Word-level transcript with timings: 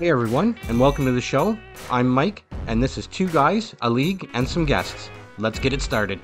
Hey 0.00 0.10
everyone, 0.10 0.58
and 0.68 0.80
welcome 0.80 1.04
to 1.04 1.12
the 1.12 1.20
show. 1.20 1.56
I'm 1.88 2.08
Mike, 2.08 2.42
and 2.66 2.82
this 2.82 2.98
is 2.98 3.06
Two 3.06 3.28
Guys, 3.28 3.76
a 3.80 3.88
League, 3.88 4.28
and 4.34 4.46
some 4.46 4.64
guests. 4.64 5.08
Let's 5.38 5.60
get 5.60 5.72
it 5.72 5.80
started. 5.80 6.18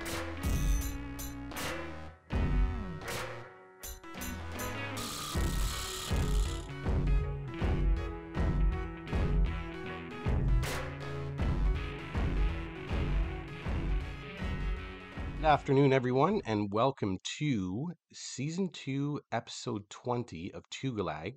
Good 15.36 15.46
afternoon, 15.46 15.92
everyone, 15.92 16.40
and 16.44 16.72
welcome 16.72 17.20
to 17.38 17.92
season 18.12 18.70
two, 18.70 19.20
episode 19.30 19.88
20 19.90 20.52
of 20.54 20.68
Tugalag. 20.70 21.34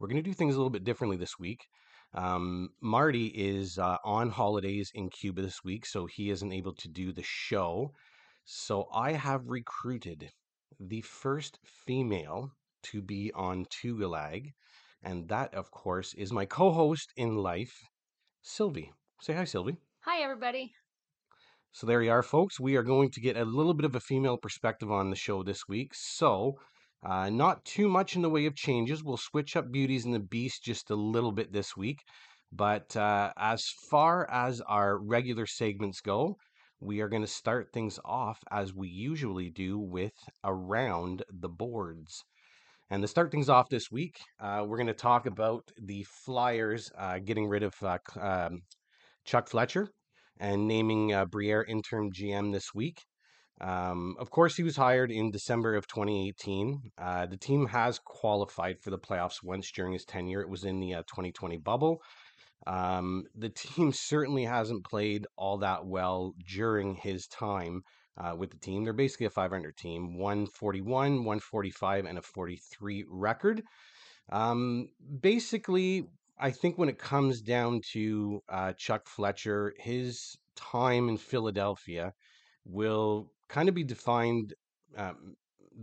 We're 0.00 0.08
going 0.08 0.22
to 0.22 0.28
do 0.28 0.32
things 0.32 0.54
a 0.54 0.58
little 0.58 0.70
bit 0.70 0.84
differently 0.84 1.18
this 1.18 1.38
week. 1.38 1.66
Um, 2.14 2.70
Marty 2.80 3.26
is 3.26 3.78
uh, 3.78 3.98
on 4.02 4.30
holidays 4.30 4.90
in 4.94 5.10
Cuba 5.10 5.42
this 5.42 5.62
week, 5.62 5.84
so 5.84 6.06
he 6.06 6.30
isn't 6.30 6.52
able 6.52 6.74
to 6.76 6.88
do 6.88 7.12
the 7.12 7.22
show. 7.22 7.92
So 8.46 8.88
I 8.94 9.12
have 9.12 9.42
recruited 9.46 10.30
the 10.80 11.02
first 11.02 11.58
female 11.86 12.50
to 12.84 13.02
be 13.02 13.30
on 13.34 13.66
Tugalag, 13.66 14.52
and 15.02 15.28
that, 15.28 15.52
of 15.54 15.70
course, 15.70 16.14
is 16.14 16.32
my 16.32 16.46
co 16.46 16.72
host 16.72 17.12
in 17.16 17.36
life, 17.36 17.78
Sylvie. 18.40 18.92
Say 19.20 19.34
hi, 19.34 19.44
Sylvie. 19.44 19.76
Hi, 20.06 20.22
everybody. 20.22 20.72
So 21.72 21.86
there 21.86 22.02
you 22.02 22.10
are, 22.10 22.22
folks. 22.22 22.58
We 22.58 22.74
are 22.76 22.82
going 22.82 23.10
to 23.10 23.20
get 23.20 23.36
a 23.36 23.44
little 23.44 23.74
bit 23.74 23.84
of 23.84 23.94
a 23.94 24.00
female 24.00 24.38
perspective 24.38 24.90
on 24.90 25.10
the 25.10 25.16
show 25.16 25.42
this 25.42 25.68
week. 25.68 25.92
So, 25.94 26.56
uh, 27.02 27.30
not 27.30 27.64
too 27.64 27.88
much 27.88 28.16
in 28.16 28.22
the 28.22 28.30
way 28.30 28.46
of 28.46 28.54
changes. 28.54 29.02
We'll 29.02 29.16
switch 29.16 29.56
up 29.56 29.70
Beauties 29.72 30.04
and 30.04 30.14
the 30.14 30.20
Beast 30.20 30.62
just 30.62 30.90
a 30.90 30.94
little 30.94 31.32
bit 31.32 31.52
this 31.52 31.76
week. 31.76 32.02
But 32.52 32.96
uh, 32.96 33.32
as 33.36 33.64
far 33.90 34.28
as 34.30 34.60
our 34.62 34.98
regular 34.98 35.46
segments 35.46 36.00
go, 36.00 36.36
we 36.80 37.00
are 37.00 37.08
going 37.08 37.22
to 37.22 37.28
start 37.28 37.72
things 37.72 37.98
off 38.04 38.38
as 38.50 38.74
we 38.74 38.88
usually 38.88 39.50
do 39.50 39.78
with 39.78 40.14
Around 40.44 41.22
the 41.30 41.48
Boards. 41.48 42.24
And 42.90 43.02
to 43.02 43.08
start 43.08 43.30
things 43.30 43.48
off 43.48 43.68
this 43.68 43.90
week, 43.90 44.18
uh, 44.40 44.64
we're 44.66 44.76
going 44.76 44.88
to 44.88 44.94
talk 44.94 45.26
about 45.26 45.70
the 45.80 46.04
Flyers 46.04 46.90
uh, 46.98 47.20
getting 47.20 47.46
rid 47.48 47.62
of 47.62 47.74
uh, 47.82 47.98
um, 48.18 48.62
Chuck 49.24 49.48
Fletcher 49.48 49.88
and 50.40 50.66
naming 50.66 51.12
uh, 51.12 51.24
Briere 51.26 51.62
interim 51.62 52.10
GM 52.10 52.52
this 52.52 52.74
week. 52.74 53.04
Um, 53.60 54.16
of 54.18 54.30
course, 54.30 54.56
he 54.56 54.62
was 54.62 54.76
hired 54.76 55.10
in 55.10 55.30
December 55.30 55.74
of 55.74 55.86
2018. 55.86 56.92
Uh, 56.96 57.26
the 57.26 57.36
team 57.36 57.66
has 57.66 57.98
qualified 57.98 58.80
for 58.80 58.90
the 58.90 58.98
playoffs 58.98 59.42
once 59.42 59.70
during 59.70 59.92
his 59.92 60.04
tenure. 60.04 60.40
It 60.40 60.48
was 60.48 60.64
in 60.64 60.80
the 60.80 60.94
uh, 60.94 61.02
2020 61.02 61.58
bubble. 61.58 62.00
Um, 62.66 63.24
the 63.34 63.50
team 63.50 63.92
certainly 63.94 64.44
hasn't 64.44 64.84
played 64.84 65.26
all 65.36 65.58
that 65.58 65.86
well 65.86 66.34
during 66.48 66.94
his 66.94 67.26
time 67.26 67.82
uh, 68.16 68.34
with 68.36 68.50
the 68.50 68.58
team. 68.58 68.84
They're 68.84 68.92
basically 68.92 69.26
a 69.26 69.30
500 69.30 69.76
team 69.76 70.16
141, 70.16 71.24
145, 71.24 72.04
and 72.06 72.18
a 72.18 72.22
43 72.22 73.04
record. 73.08 73.62
Um, 74.32 74.88
basically, 75.20 76.06
I 76.38 76.50
think 76.50 76.78
when 76.78 76.88
it 76.88 76.98
comes 76.98 77.42
down 77.42 77.82
to 77.92 78.42
uh, 78.48 78.72
Chuck 78.72 79.06
Fletcher, 79.06 79.74
his 79.78 80.38
time 80.56 81.08
in 81.08 81.18
Philadelphia 81.18 82.14
will 82.64 83.32
kind 83.50 83.68
of 83.68 83.74
be 83.74 83.84
defined. 83.84 84.54
Um, 84.96 85.34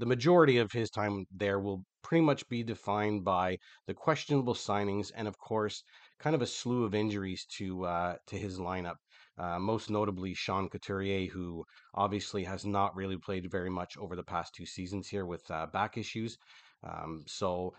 the 0.03 0.05
majority 0.05 0.57
of 0.57 0.71
his 0.71 0.89
time 0.89 1.25
there 1.31 1.59
will 1.59 1.83
pretty 2.03 2.23
much 2.23 2.47
be 2.49 2.63
defined 2.63 3.23
by 3.23 3.57
the 3.87 3.93
questionable 3.93 4.53
signings 4.55 5.11
and, 5.15 5.27
of 5.27 5.37
course, 5.39 5.83
kind 6.19 6.35
of 6.35 6.41
a 6.41 6.47
slew 6.47 6.83
of 6.85 6.95
injuries 6.95 7.45
to 7.57 7.85
uh, 7.85 8.15
to 8.27 8.37
his 8.37 8.59
lineup. 8.59 8.99
Uh, 9.37 9.59
most 9.59 9.89
notably, 9.89 10.33
Sean 10.33 10.67
Couturier, 10.69 11.27
who 11.31 11.63
obviously 11.93 12.43
has 12.45 12.65
not 12.65 12.95
really 12.95 13.17
played 13.17 13.45
very 13.51 13.69
much 13.69 13.97
over 13.97 14.15
the 14.15 14.23
past 14.23 14.53
two 14.55 14.65
seasons 14.65 15.07
here 15.09 15.25
with 15.25 15.43
uh, 15.51 15.67
back 15.67 15.97
issues. 15.97 16.37
Um, 16.83 17.23
so 17.27 17.73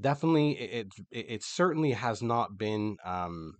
definitely, 0.00 0.52
it, 0.58 0.88
it 1.10 1.26
it 1.36 1.42
certainly 1.44 1.92
has 1.92 2.22
not 2.22 2.58
been. 2.58 2.96
Um, 3.04 3.54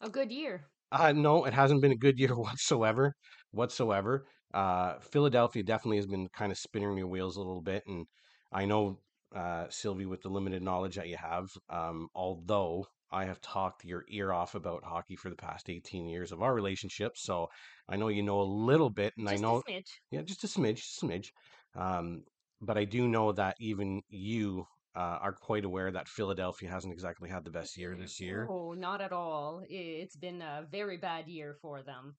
A 0.00 0.10
good 0.10 0.32
year. 0.32 0.72
uh, 0.92 1.12
no, 1.12 1.44
it 1.44 1.54
hasn't 1.54 1.82
been 1.82 1.92
a 1.92 1.96
good 1.96 2.18
year 2.18 2.34
whatsoever, 2.46 3.14
whatsoever. 3.50 4.26
Uh, 4.52 4.98
Philadelphia 5.00 5.62
definitely 5.62 5.96
has 5.98 6.06
been 6.06 6.28
kind 6.28 6.50
of 6.52 6.58
spinning 6.58 6.96
your 6.96 7.06
wheels 7.06 7.36
a 7.36 7.40
little 7.40 7.62
bit, 7.62 7.84
and 7.86 8.06
I 8.52 8.64
know 8.64 8.98
uh, 9.34 9.68
Sylvie, 9.68 10.06
with 10.06 10.22
the 10.22 10.30
limited 10.30 10.62
knowledge 10.62 10.96
that 10.96 11.08
you 11.08 11.16
have, 11.16 11.48
um, 11.68 12.08
although 12.14 12.86
I 13.10 13.26
have 13.26 13.40
talked 13.40 13.84
your 13.84 14.04
ear 14.08 14.32
off 14.32 14.54
about 14.54 14.84
hockey 14.84 15.16
for 15.16 15.28
the 15.30 15.36
past 15.36 15.68
18 15.68 16.08
years 16.08 16.32
of 16.32 16.42
our 16.42 16.54
relationship, 16.54 17.12
so 17.16 17.48
I 17.88 17.96
know 17.96 18.08
you 18.08 18.22
know 18.22 18.40
a 18.40 18.42
little 18.42 18.90
bit, 18.90 19.14
and 19.18 19.28
I 19.28 19.32
Just 19.32 19.42
know, 19.42 19.56
a 19.56 19.70
smidge. 19.70 19.90
yeah, 20.10 20.22
just 20.22 20.44
a 20.44 20.46
smidge, 20.46 20.76
just 20.76 21.02
a 21.02 21.06
smidge. 21.06 21.28
Um, 21.74 22.24
but 22.60 22.78
I 22.78 22.84
do 22.84 23.06
know 23.06 23.32
that 23.32 23.56
even 23.60 24.02
you 24.08 24.66
uh, 24.96 25.18
are 25.20 25.32
quite 25.32 25.64
aware 25.64 25.90
that 25.92 26.08
Philadelphia 26.08 26.70
hasn't 26.70 26.92
exactly 26.92 27.28
had 27.28 27.44
the 27.44 27.50
best 27.50 27.76
year 27.76 27.94
this 27.94 28.18
year. 28.20 28.48
Oh, 28.50 28.72
not 28.72 29.00
at 29.00 29.12
all. 29.12 29.62
It's 29.68 30.16
been 30.16 30.42
a 30.42 30.66
very 30.70 30.96
bad 30.96 31.28
year 31.28 31.54
for 31.54 31.82
them. 31.82 32.16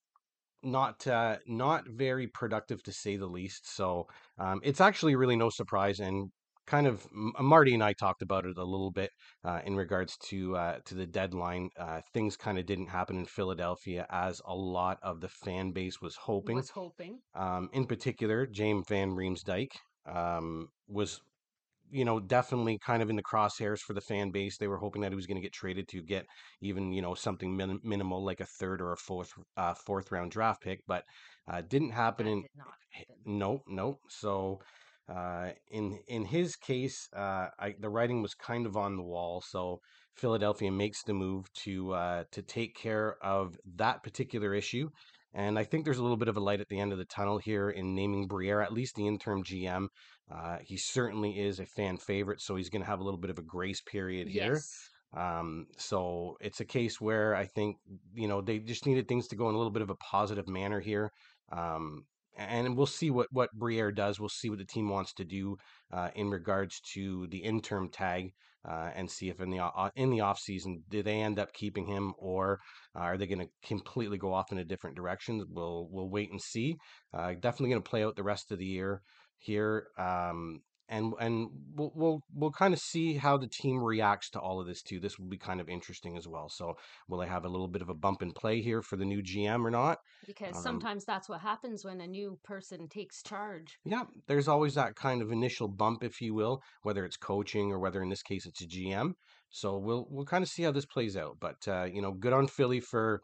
Not 0.64 1.06
uh, 1.08 1.38
not 1.48 1.84
very 1.88 2.28
productive 2.28 2.84
to 2.84 2.92
say 2.92 3.18
the 3.18 3.28
least. 3.28 3.74
So 3.76 4.08
um, 4.38 4.60
it's 4.64 4.82
actually 4.82 5.16
really 5.16 5.36
no 5.36 5.50
surprise, 5.50 6.00
and 6.00 6.30
kind 6.70 6.88
of 6.88 7.06
M- 7.12 7.34
Marty 7.40 7.74
and 7.74 7.84
I 7.84 7.94
talked 7.94 8.22
about 8.22 8.46
it 8.46 8.58
a 8.58 8.64
little 8.64 8.92
bit 8.92 9.10
uh, 9.44 9.60
in 9.66 9.76
regards 9.76 10.18
to 10.30 10.56
uh, 10.56 10.80
to 10.86 10.96
the 10.96 11.08
deadline. 11.08 11.70
Uh, 11.78 12.02
things 12.14 12.38
kind 12.38 12.58
of 12.58 12.66
didn't 12.66 12.88
happen 12.88 13.18
in 13.18 13.26
Philadelphia 13.26 14.06
as 14.10 14.42
a 14.46 14.56
lot 14.56 15.00
of 15.02 15.20
the 15.20 15.30
fan 15.30 15.72
base 15.72 16.02
was 16.02 16.16
hoping. 16.16 16.58
Was 16.58 16.70
hoping. 16.70 17.20
Um, 17.36 17.70
in 17.74 17.86
particular, 17.86 18.46
James 18.46 18.86
Van 18.88 19.12
Riemsdyk 19.12 19.70
um, 20.06 20.68
was 20.88 21.22
you 21.92 22.06
know, 22.06 22.20
definitely 22.20 22.78
kind 22.80 23.02
of 23.02 23.10
in 23.10 23.16
the 23.16 23.24
crosshairs 23.24 23.80
for 23.80 23.94
the 23.94 24.02
fan 24.02 24.32
base. 24.32 24.58
They 24.58 24.68
were 24.68 24.78
hoping 24.78 25.02
that 25.02 25.12
he 25.12 25.16
was 25.16 25.28
going 25.28 25.38
to 25.38 25.42
get 25.42 25.54
traded 25.54 25.88
to 25.90 26.02
get 26.02 26.26
even, 26.62 26.92
you 26.92 27.02
know, 27.02 27.14
something 27.16 27.56
min- 27.56 27.80
minimal 27.84 28.24
like 28.24 28.40
a 28.40 28.46
third 28.46 28.82
or 28.82 28.94
a 28.94 28.98
fourth 28.98 29.32
uh, 29.58 29.74
fourth 29.74 30.12
round 30.12 30.32
draft 30.32 30.62
pick, 30.62 30.82
but 30.88 31.04
uh, 31.48 31.62
didn't 31.62 31.92
happen. 31.92 32.26
That 32.26 32.32
In 32.32 32.42
did 32.42 32.50
not 32.56 32.68
happen. 32.92 33.16
no, 33.26 33.62
no. 33.68 34.00
So 34.10 34.60
uh, 35.08 35.52
in 35.72 36.00
in 36.08 36.26
his 36.26 36.56
case, 36.56 37.08
uh, 37.16 37.48
I, 37.60 37.76
the 37.80 37.90
writing 37.90 38.22
was 38.22 38.34
kind 38.36 38.66
of 38.66 38.78
on 38.78 38.96
the 38.96 39.04
wall. 39.04 39.42
So 39.42 39.80
Philadelphia 40.16 40.72
makes 40.72 41.04
the 41.04 41.14
move 41.14 41.52
to 41.64 41.94
uh, 41.94 42.24
to 42.32 42.42
take 42.42 42.76
care 42.76 43.16
of 43.24 43.58
that 43.76 44.04
particular 44.04 44.54
issue. 44.54 44.90
And 45.34 45.60
I 45.60 45.64
think 45.64 45.86
there's 45.86 46.00
a 46.00 46.02
little 46.02 46.18
bit 46.18 46.28
of 46.28 46.38
a 46.38 46.42
light 46.42 46.60
at 46.60 46.70
the 46.70 46.80
end 46.80 46.92
of 46.92 46.98
the 46.98 47.06
tunnel 47.06 47.38
here 47.38 47.70
in 47.70 47.94
naming 47.94 48.28
Briere, 48.28 48.62
at 48.62 48.74
least 48.74 48.96
the 48.96 49.08
interim 49.08 49.44
GM. 49.44 49.88
Uh, 50.34 50.58
he 50.62 50.78
certainly 50.78 51.40
is 51.40 51.60
a 51.60 51.66
fan 51.66 51.98
favorite, 51.98 52.42
so 52.42 52.56
he's 52.56 52.70
going 52.70 52.82
to 52.82 52.88
have 52.88 53.00
a 53.00 53.04
little 53.04 53.20
bit 53.20 53.32
of 53.32 53.40
a 53.40 53.44
grace 53.44 53.82
period 53.82 54.28
here. 54.28 54.54
Yes. 54.54 54.90
Um, 55.16 55.66
so 55.78 56.38
it's 56.40 56.60
a 56.60 56.66
case 56.66 57.02
where 57.02 57.36
I 57.36 57.46
think, 57.46 57.78
you 58.14 58.28
know, 58.28 58.42
they 58.42 58.60
just 58.60 58.86
needed 58.86 59.08
things 59.08 59.28
to 59.30 59.36
go 59.36 59.50
in 59.50 59.56
a 59.56 59.58
little 59.58 59.72
bit 59.72 59.82
of 59.82 59.90
a 59.90 59.96
positive 59.96 60.48
manner 60.48 60.80
here. 60.80 61.12
Um, 61.52 62.06
and 62.38 62.78
we'll 62.78 62.86
see 62.86 63.10
what, 63.10 63.28
what 63.32 63.52
Briere 63.54 63.92
does. 63.92 64.20
We'll 64.20 64.30
see 64.30 64.50
what 64.50 64.60
the 64.60 64.66
team 64.66 64.88
wants 64.88 65.14
to 65.14 65.26
do 65.26 65.58
uh, 65.92 66.10
in 66.16 66.30
regards 66.30 66.80
to 66.94 67.28
the 67.28 67.40
interim 67.40 67.90
tag 67.90 68.32
uh, 68.68 68.92
and 68.96 69.10
see 69.10 69.30
if 69.30 69.42
in 69.42 69.50
the 69.50 69.60
o- 69.60 69.90
in 69.96 70.10
the 70.10 70.22
off 70.22 70.40
season 70.40 70.84
do 70.90 71.02
they 71.02 71.22
end 71.22 71.40
up 71.40 71.52
keeping 71.54 71.86
him 71.86 72.14
or 72.18 72.60
are 72.96 73.18
they 73.18 73.26
going 73.28 73.40
to 73.40 73.50
completely 73.64 74.18
go 74.18 74.34
off 74.34 74.52
in 74.52 74.58
a 74.60 74.66
different 74.66 74.96
direction? 74.96 75.44
We'll 75.50 75.88
we'll 75.92 76.10
wait 76.10 76.32
and 76.32 76.42
see. 76.42 76.76
Uh, 77.14 77.34
definitely 77.34 77.70
going 77.70 77.84
to 77.84 77.90
play 77.90 78.04
out 78.04 78.16
the 78.16 78.24
rest 78.24 78.52
of 78.52 78.60
the 78.60 78.66
year 78.66 79.02
here. 79.40 79.88
Um, 79.98 80.62
and 80.90 81.14
and 81.20 81.50
we'll 81.76 81.92
we'll 81.96 82.24
we'll 82.34 82.52
kind 82.52 82.74
of 82.74 82.80
see 82.80 83.14
how 83.14 83.38
the 83.38 83.48
team 83.48 83.84
reacts 83.84 84.32
to 84.32 84.40
all 84.40 84.60
of 84.60 84.66
this 84.66 84.82
too. 84.82 85.00
This 85.00 85.20
will 85.20 85.28
be 85.28 85.38
kind 85.38 85.62
of 85.62 85.70
interesting 85.70 86.18
as 86.18 86.28
well. 86.28 86.50
So 86.50 86.74
will 87.08 87.20
they 87.20 87.28
have 87.28 87.46
a 87.46 87.50
little 87.50 87.68
bit 87.68 87.84
of 87.84 87.90
a 87.90 87.94
bump 87.94 88.22
in 88.24 88.32
play 88.32 88.62
here 88.62 88.82
for 88.82 88.98
the 88.98 89.06
new 89.06 89.22
GM 89.22 89.64
or 89.66 89.70
not? 89.70 90.00
Because 90.26 90.56
Um, 90.58 90.64
sometimes 90.64 91.06
that's 91.06 91.30
what 91.30 91.42
happens 91.42 91.86
when 91.86 92.02
a 92.02 92.08
new 92.08 92.40
person 92.44 92.88
takes 92.90 93.22
charge. 93.22 93.78
Yeah, 93.86 94.06
there's 94.28 94.48
always 94.48 94.74
that 94.76 94.96
kind 94.96 95.22
of 95.22 95.32
initial 95.32 95.68
bump, 95.68 96.04
if 96.04 96.22
you 96.22 96.34
will, 96.34 96.62
whether 96.82 97.06
it's 97.06 97.18
coaching 97.18 97.72
or 97.72 97.80
whether 97.80 98.02
in 98.02 98.10
this 98.10 98.24
case 98.24 98.48
it's 98.48 98.62
a 98.62 98.68
GM. 98.68 99.14
So 99.52 99.78
we'll 99.78 100.08
we'll 100.10 100.26
kind 100.26 100.44
of 100.44 100.50
see 100.50 100.64
how 100.64 100.72
this 100.72 100.86
plays 100.86 101.16
out. 101.16 101.38
But 101.40 101.68
uh, 101.68 101.84
you 101.84 102.02
know, 102.02 102.14
good 102.14 102.34
on 102.34 102.48
Philly 102.48 102.80
for 102.80 103.22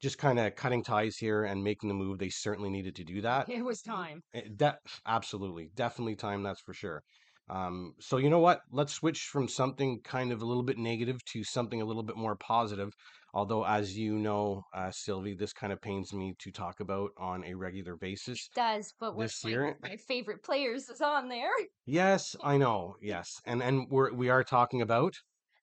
just 0.00 0.18
kind 0.18 0.38
of 0.38 0.54
cutting 0.54 0.82
ties 0.82 1.16
here 1.16 1.44
and 1.44 1.62
making 1.64 1.88
the 1.88 1.94
move. 1.94 2.18
They 2.18 2.28
certainly 2.30 2.70
needed 2.70 2.96
to 2.96 3.04
do 3.04 3.20
that. 3.22 3.48
It 3.48 3.64
was 3.64 3.82
time. 3.82 4.22
Eh, 4.34 4.42
De- 4.56 4.78
absolutely, 5.06 5.70
definitely 5.74 6.16
time. 6.16 6.42
That's 6.42 6.60
for 6.60 6.74
sure. 6.74 7.02
Um, 7.50 7.94
so 7.98 8.18
you 8.18 8.28
know 8.28 8.40
what? 8.40 8.60
Let's 8.70 8.92
switch 8.92 9.22
from 9.22 9.48
something 9.48 10.00
kind 10.02 10.32
of 10.32 10.42
a 10.42 10.44
little 10.44 10.62
bit 10.62 10.76
negative 10.78 11.24
to 11.32 11.42
something 11.44 11.80
a 11.80 11.84
little 11.84 12.02
bit 12.02 12.16
more 12.16 12.36
positive. 12.36 12.92
Although, 13.32 13.64
as 13.64 13.96
you 13.96 14.18
know, 14.18 14.62
uh, 14.74 14.90
Sylvie, 14.90 15.34
this 15.34 15.52
kind 15.52 15.72
of 15.72 15.80
pains 15.80 16.12
me 16.12 16.34
to 16.40 16.50
talk 16.50 16.80
about 16.80 17.10
on 17.16 17.44
a 17.44 17.54
regular 17.54 17.96
basis. 17.96 18.48
Does, 18.54 18.94
but 18.98 19.14
one 19.14 19.24
of 19.24 19.30
This 19.30 19.44
my, 19.44 19.50
year? 19.50 19.78
my 19.82 19.96
favorite 19.96 20.42
players 20.42 20.88
is 20.88 21.00
on 21.00 21.28
there. 21.28 21.50
Yes, 21.86 22.36
I 22.42 22.56
know. 22.58 22.96
Yes, 23.00 23.40
and 23.44 23.62
and 23.62 23.86
we're 23.90 24.12
we 24.12 24.28
are 24.28 24.44
talking 24.44 24.82
about 24.82 25.14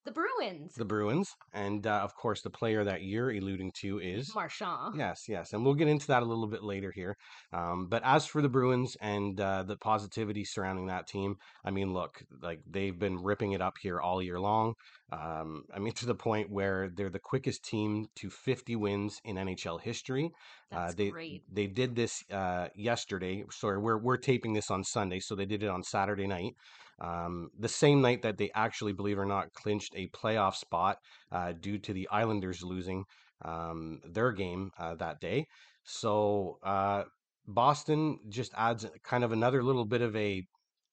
The 0.06 0.12
Bruins. 0.12 0.76
The 0.76 0.86
Bruins, 0.86 1.36
and 1.52 1.88
uh, 1.88 2.02
of 2.04 2.16
course, 2.16 2.44
the 2.44 2.52
player 2.52 2.84
that 2.84 3.02
you're 3.02 3.32
alluding 3.32 3.72
to 3.82 4.00
is 4.00 4.36
Marchand. 4.36 4.94
Yes, 4.96 5.24
yes, 5.28 5.52
and 5.52 5.66
we'll 5.66 5.74
get 5.74 5.88
into 5.88 6.06
that 6.08 6.22
a 6.22 6.26
little 6.26 6.46
bit 6.46 6.64
later 6.64 6.92
here. 6.94 7.18
Um, 7.52 7.88
but 7.90 8.04
as 8.06 8.28
for 8.28 8.44
the 8.44 8.48
Bruins 8.48 8.96
and 9.02 9.42
uh, 9.42 9.64
the 9.64 9.78
positivity 9.78 10.46
surrounding 10.46 10.86
that 10.88 11.08
team, 11.08 11.38
I 11.66 11.72
mean, 11.72 11.92
look, 11.92 12.22
like 12.44 12.60
they've 12.70 12.98
been 12.98 13.24
ripping 13.24 13.54
it 13.54 13.62
up 13.62 13.74
here 13.82 14.00
all 14.00 14.22
year 14.22 14.40
long. 14.40 14.76
Um, 15.12 15.64
I 15.74 15.80
mean, 15.80 15.94
to 15.96 16.06
the 16.06 16.14
point 16.14 16.52
where 16.52 16.88
they're 16.96 17.10
the 17.10 17.18
quickest 17.18 17.66
team 17.66 18.06
to 18.18 18.30
50 18.30 18.76
wins 18.76 19.20
in 19.24 19.38
NHL 19.38 19.82
history. 19.82 20.30
That's 20.70 20.94
uh, 20.94 20.96
they 20.96 21.10
great. 21.10 21.44
they 21.52 21.66
did 21.66 21.96
this 21.96 22.24
uh, 22.32 22.68
yesterday. 22.76 23.44
Sorry, 23.50 23.80
we're 23.80 23.98
we're 23.98 24.18
taping 24.18 24.54
this 24.54 24.70
on 24.70 24.84
Sunday, 24.84 25.20
so 25.20 25.34
they 25.34 25.46
did 25.46 25.64
it 25.64 25.70
on 25.70 25.82
Saturday 25.82 26.28
night. 26.28 26.54
Um, 27.00 27.50
the 27.60 27.68
same 27.68 28.02
night 28.02 28.22
that 28.22 28.38
they 28.38 28.52
actually, 28.56 28.94
believe 28.94 29.18
it 29.18 29.22
or 29.22 29.26
not, 29.26 29.54
clinched 29.54 29.94
a 29.96 30.08
playoff 30.08 30.56
spot 30.56 30.98
uh, 31.32 31.54
due 31.60 31.78
to 31.80 31.94
the 31.94 32.08
Islanders 32.10 32.64
losing 32.64 33.04
um, 33.44 34.00
their 34.10 34.32
game 34.32 34.72
uh, 34.80 34.96
that 34.96 35.20
day. 35.20 35.48
So 35.84 36.58
uh, 36.64 37.04
Boston 37.48 38.20
just 38.30 38.54
adds 38.58 38.86
kind 39.04 39.24
of 39.24 39.32
another 39.32 39.62
little 39.62 39.86
bit 39.86 40.02
of 40.02 40.16
a 40.16 40.44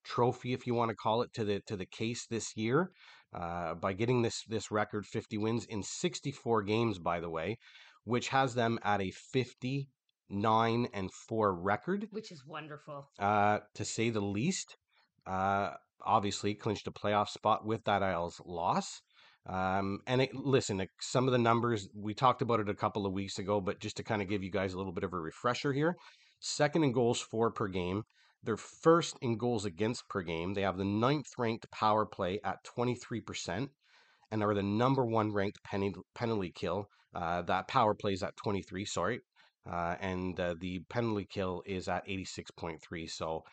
trophy, 0.05 0.53
if 0.53 0.67
you 0.67 0.75
want 0.75 0.91
to 0.91 0.97
call 0.97 1.23
it, 1.23 1.33
to 1.35 1.45
the 1.45 1.61
to 1.67 1.77
the 1.77 1.87
case 1.87 2.27
this 2.27 2.57
year 2.57 2.91
uh, 3.33 3.75
by 3.75 3.93
getting 3.93 4.23
this 4.23 4.43
this 4.49 4.71
record 4.71 5.07
50 5.07 5.39
wins 5.39 5.65
in 5.67 5.83
64 5.83 6.63
games, 6.63 6.99
by 6.99 7.21
the 7.21 7.31
way, 7.31 7.59
which 8.05 8.29
has 8.29 8.55
them 8.55 8.79
at 8.83 9.01
a 9.01 9.11
59 9.11 10.89
and 10.93 11.13
four 11.13 11.55
record, 11.55 12.09
which 12.11 12.33
is 12.33 12.45
wonderful. 12.47 13.09
uh, 13.19 13.61
to 13.75 13.85
say 13.85 14.11
the 14.11 14.21
least. 14.21 14.77
Uh, 15.27 15.71
obviously, 16.05 16.55
clinched 16.55 16.87
a 16.87 16.93
playoff 16.93 17.29
spot 17.29 17.65
with 17.65 17.85
that 17.85 18.03
Isles 18.03 18.41
loss. 18.45 19.01
Um, 19.47 20.01
and 20.07 20.23
it, 20.23 20.35
listen, 20.35 20.87
some 21.01 21.27
of 21.27 21.33
the 21.33 21.39
numbers 21.39 21.89
we 21.95 22.15
talked 22.15 22.43
about 22.43 22.61
it 22.61 22.69
a 22.69 22.75
couple 22.75 23.07
of 23.07 23.13
weeks 23.13 23.39
ago, 23.39 23.61
but 23.61 23.81
just 23.81 23.97
to 23.97 24.05
kind 24.05 24.23
of 24.23 24.29
give 24.29 24.43
you 24.43 24.51
guys 24.51 24.73
a 24.73 24.79
little 24.79 24.93
bit 24.93 25.05
of 25.05 25.13
a 25.13 25.19
refresher 25.19 25.73
here 25.73 25.97
second 26.43 26.83
in 26.85 26.93
goals 26.93 27.21
for 27.21 27.51
per 27.51 27.69
game. 27.69 28.05
They're 28.43 28.57
first 28.57 29.17
in 29.23 29.39
goals 29.39 29.65
against 29.65 30.09
per 30.09 30.23
game. 30.23 30.55
They 30.55 30.63
have 30.63 30.77
the 30.77 30.85
ninth 30.85 31.33
ranked 31.39 31.71
power 31.71 32.05
play 32.05 32.41
at 32.45 32.65
23% 32.65 33.69
and 34.31 34.43
are 34.43 34.55
the 34.55 34.63
number 34.63 35.07
one 35.07 35.33
ranked 35.33 35.63
penalty, 35.63 36.01
penalty 36.15 36.51
kill. 36.51 36.89
Uh, 37.15 37.43
that 37.43 37.69
power 37.69 37.95
play 37.95 38.15
is 38.15 38.23
at 38.23 38.37
23, 38.37 38.85
sorry. 38.85 39.21
Uh, 39.71 39.95
and 40.01 40.41
uh, 40.41 40.55
the 40.59 40.81
penalty 40.89 41.25
kill 41.31 41.63
is 41.65 41.89
at 41.89 42.07
86.3. 42.09 43.09
So 43.09 43.45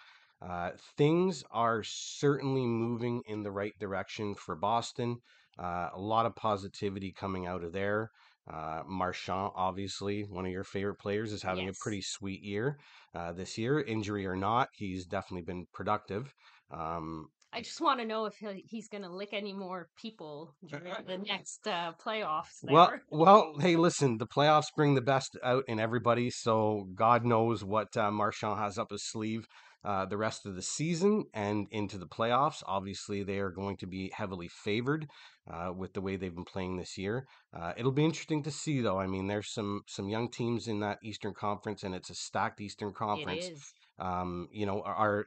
uh, 0.41 0.71
things 0.97 1.43
are 1.51 1.83
certainly 1.83 2.65
moving 2.65 3.21
in 3.27 3.43
the 3.43 3.51
right 3.51 3.73
direction 3.79 4.35
for 4.35 4.55
Boston. 4.55 5.17
Uh, 5.57 5.89
a 5.93 5.99
lot 5.99 6.25
of 6.25 6.35
positivity 6.35 7.11
coming 7.11 7.45
out 7.45 7.63
of 7.63 7.73
there. 7.73 8.11
Uh, 8.51 8.81
Marchand, 8.87 9.51
obviously, 9.55 10.23
one 10.23 10.45
of 10.45 10.51
your 10.51 10.63
favorite 10.63 10.97
players, 10.99 11.33
is 11.33 11.43
having 11.43 11.67
Yes. 11.67 11.77
a 11.77 11.83
pretty 11.83 12.01
sweet 12.01 12.41
year 12.41 12.79
uh, 13.13 13.31
this 13.33 13.57
year. 13.57 13.79
Injury 13.81 14.25
or 14.25 14.35
not, 14.35 14.69
he's 14.73 15.05
definitely 15.05 15.43
been 15.43 15.67
productive. 15.73 16.33
Um, 16.71 17.27
I 17.51 17.61
just 17.61 17.81
want 17.81 17.99
to 17.99 18.05
know 18.05 18.25
if 18.25 18.35
he- 18.35 18.63
he's 18.67 18.87
going 18.87 19.03
to 19.03 19.09
lick 19.09 19.29
any 19.33 19.53
more 19.53 19.89
people 19.99 20.55
during 20.65 20.93
the 21.07 21.17
next 21.27 21.67
uh, 21.67 21.93
playoffs. 22.03 22.59
There. 22.61 22.73
well, 22.73 22.93
well, 23.09 23.53
hey, 23.59 23.75
listen, 23.75 24.17
the 24.17 24.27
playoffs 24.27 24.67
bring 24.75 24.95
the 24.95 25.01
best 25.01 25.37
out 25.43 25.63
in 25.67 25.79
everybody, 25.79 26.29
so 26.29 26.87
God 26.95 27.25
knows 27.25 27.63
what 27.63 27.95
uh, 27.97 28.11
Marchand 28.11 28.59
has 28.59 28.77
up 28.77 28.91
his 28.91 29.03
sleeve 29.09 29.47
uh, 29.83 30.05
the 30.05 30.17
rest 30.17 30.45
of 30.45 30.55
the 30.55 30.61
season 30.61 31.23
and 31.33 31.67
into 31.71 31.97
the 31.97 32.05
playoffs. 32.05 32.61
Obviously, 32.65 33.23
they 33.23 33.39
are 33.39 33.49
going 33.49 33.77
to 33.77 33.87
be 33.87 34.11
heavily 34.13 34.49
favored 34.49 35.07
uh, 35.49 35.71
with 35.73 35.93
the 35.93 36.01
way 36.01 36.15
they've 36.15 36.35
been 36.35 36.43
playing 36.43 36.77
this 36.77 36.97
year. 36.97 37.25
Uh, 37.57 37.73
it'll 37.77 37.91
be 37.91 38.03
interesting 38.03 38.43
to 38.43 38.51
see, 38.51 38.81
though. 38.81 38.99
I 38.99 39.07
mean, 39.07 39.27
there's 39.27 39.53
some 39.53 39.81
some 39.87 40.09
young 40.09 40.29
teams 40.29 40.67
in 40.67 40.81
that 40.81 40.99
Eastern 41.03 41.33
Conference, 41.33 41.83
and 41.83 41.95
it's 41.95 42.09
a 42.09 42.15
stacked 42.15 42.59
Eastern 42.61 42.93
Conference. 42.93 43.45
is. 43.45 43.73
Um, 43.99 44.47
you 44.51 44.65
know, 44.65 44.81
are 44.81 45.25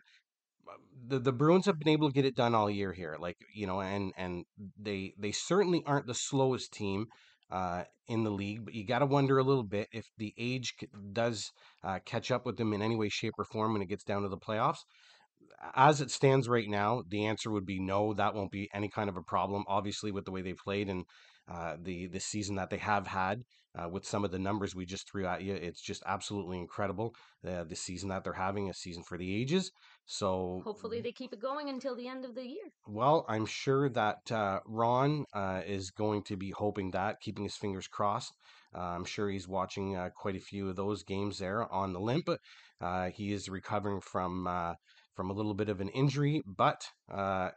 the 1.07 1.19
the 1.19 1.33
Bruins 1.33 1.67
have 1.67 1.79
been 1.79 1.89
able 1.89 2.09
to 2.09 2.15
get 2.15 2.25
it 2.25 2.37
done 2.37 2.55
all 2.55 2.71
year 2.71 2.93
here, 2.93 3.17
like 3.19 3.37
you 3.55 3.67
know, 3.67 3.81
and 3.81 4.13
and 4.17 4.45
they 4.79 5.15
they 5.19 5.33
certainly 5.33 5.83
aren't 5.87 6.07
the 6.07 6.15
slowest 6.15 6.73
team 6.73 7.07
uh, 7.51 7.85
in 8.09 8.25
the 8.25 8.31
league, 8.31 8.65
but 8.65 8.75
you 8.75 8.87
got 8.87 9.01
to 9.01 9.07
wonder 9.07 9.39
a 9.39 9.45
little 9.45 9.65
bit 9.65 9.89
if 9.93 10.07
the 10.17 10.33
age 10.39 10.75
does 11.13 11.51
uh, 11.85 11.99
catch 12.05 12.31
up 12.31 12.47
with 12.47 12.57
them 12.57 12.73
in 12.73 12.83
any 12.83 12.97
way, 12.97 13.09
shape, 13.09 13.35
or 13.39 13.45
form 13.45 13.75
when 13.75 13.83
it 13.83 13.89
gets 13.89 14.05
down 14.05 14.23
to 14.23 14.29
the 14.29 14.39
playoffs. 14.39 14.81
As 15.75 16.01
it 16.01 16.11
stands 16.11 16.49
right 16.49 16.69
now, 16.69 17.03
the 17.09 17.27
answer 17.27 17.51
would 17.51 17.67
be 17.67 17.79
no. 17.79 18.15
That 18.15 18.35
won't 18.35 18.51
be 18.51 18.69
any 18.75 18.89
kind 18.89 19.09
of 19.09 19.17
a 19.17 19.23
problem. 19.23 19.65
Obviously, 19.69 20.11
with 20.11 20.25
the 20.25 20.33
way 20.33 20.43
they 20.43 20.55
played 20.55 20.89
and 20.89 21.05
uh, 21.51 21.77
the 21.81 22.07
the 22.07 22.21
season 22.21 22.57
that 22.57 22.71
they 22.71 22.79
have 22.79 23.07
had, 23.07 23.43
uh, 23.79 23.89
with 23.89 24.05
some 24.05 24.25
of 24.25 24.31
the 24.31 24.39
numbers 24.39 24.75
we 24.75 24.85
just 24.85 25.11
threw 25.11 25.27
at 25.27 25.43
you, 25.43 25.55
it's 25.55 25.81
just 25.81 26.03
absolutely 26.07 26.59
incredible. 26.59 27.15
Uh, 27.47 27.65
the 27.65 27.77
season 27.77 28.09
that 28.11 28.25
they're 28.25 28.33
having, 28.33 28.69
a 28.69 28.75
season 28.75 29.03
for 29.03 29.17
the 29.17 29.41
ages. 29.41 29.71
So 30.05 30.63
Hopefully, 30.65 31.01
they 31.01 31.13
keep 31.13 31.33
it 31.33 31.41
going 31.41 31.69
until 31.69 31.97
the 31.97 32.09
end 32.09 32.25
of 32.25 32.35
the 32.35 32.45
year. 32.47 32.71
well, 32.87 33.25
I'm 33.29 33.47
sure 33.47 33.89
that 33.91 34.31
uh, 34.31 34.61
Ron 34.67 35.25
uh, 35.33 35.63
is 35.67 35.91
going 35.91 36.23
to 36.25 36.37
be 36.37 36.51
hoping 36.51 36.91
that, 36.91 37.21
keeping 37.21 37.45
his 37.45 37.57
fingers 37.57 37.87
crossed. 37.89 38.33
Uh, 38.75 38.81
I'm 38.81 39.05
sure 39.05 39.29
he's 39.29 39.49
watching 39.49 39.97
uh, 39.97 40.11
quite 40.15 40.37
a 40.37 40.41
few 40.41 40.69
of 40.69 40.77
those 40.77 41.03
games 41.03 41.39
there 41.39 41.71
on 41.73 41.93
the 41.93 42.01
limp. 42.01 42.29
Uh, 42.81 43.11
he 43.11 43.33
is 43.33 43.49
recovering 43.49 44.01
from 44.01 44.47
uh, 44.47 44.75
from 45.15 45.31
a 45.31 45.35
little 45.35 45.55
bit 45.55 45.69
of 45.69 45.81
an 45.81 45.89
injury, 45.91 46.43
but 46.47 46.83
uh, 47.13 47.51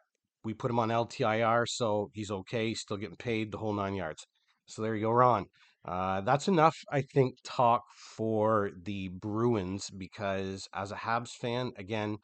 we 0.43 0.53
put 0.53 0.69
him 0.69 0.79
on 0.79 0.89
LTIR, 0.89 1.65
so 1.67 2.09
he's 2.13 2.31
okay. 2.31 2.69
He's 2.69 2.81
still 2.81 2.97
getting 2.97 3.15
paid 3.15 3.51
the 3.51 3.57
whole 3.57 3.73
nine 3.73 3.95
yards. 3.95 4.25
So 4.67 4.81
there 4.81 4.95
you 4.95 5.05
go, 5.05 5.11
Ron. 5.11 5.45
Uh, 5.87 6.21
that's 6.21 6.47
enough, 6.47 6.75
I 6.91 7.01
think, 7.01 7.35
talk 7.43 7.83
for 8.17 8.71
the 8.83 9.09
Bruins 9.09 9.89
because 9.89 10.67
as 10.73 10.91
a 10.91 10.95
Habs 10.95 11.29
fan, 11.31 11.73
again, 11.77 12.17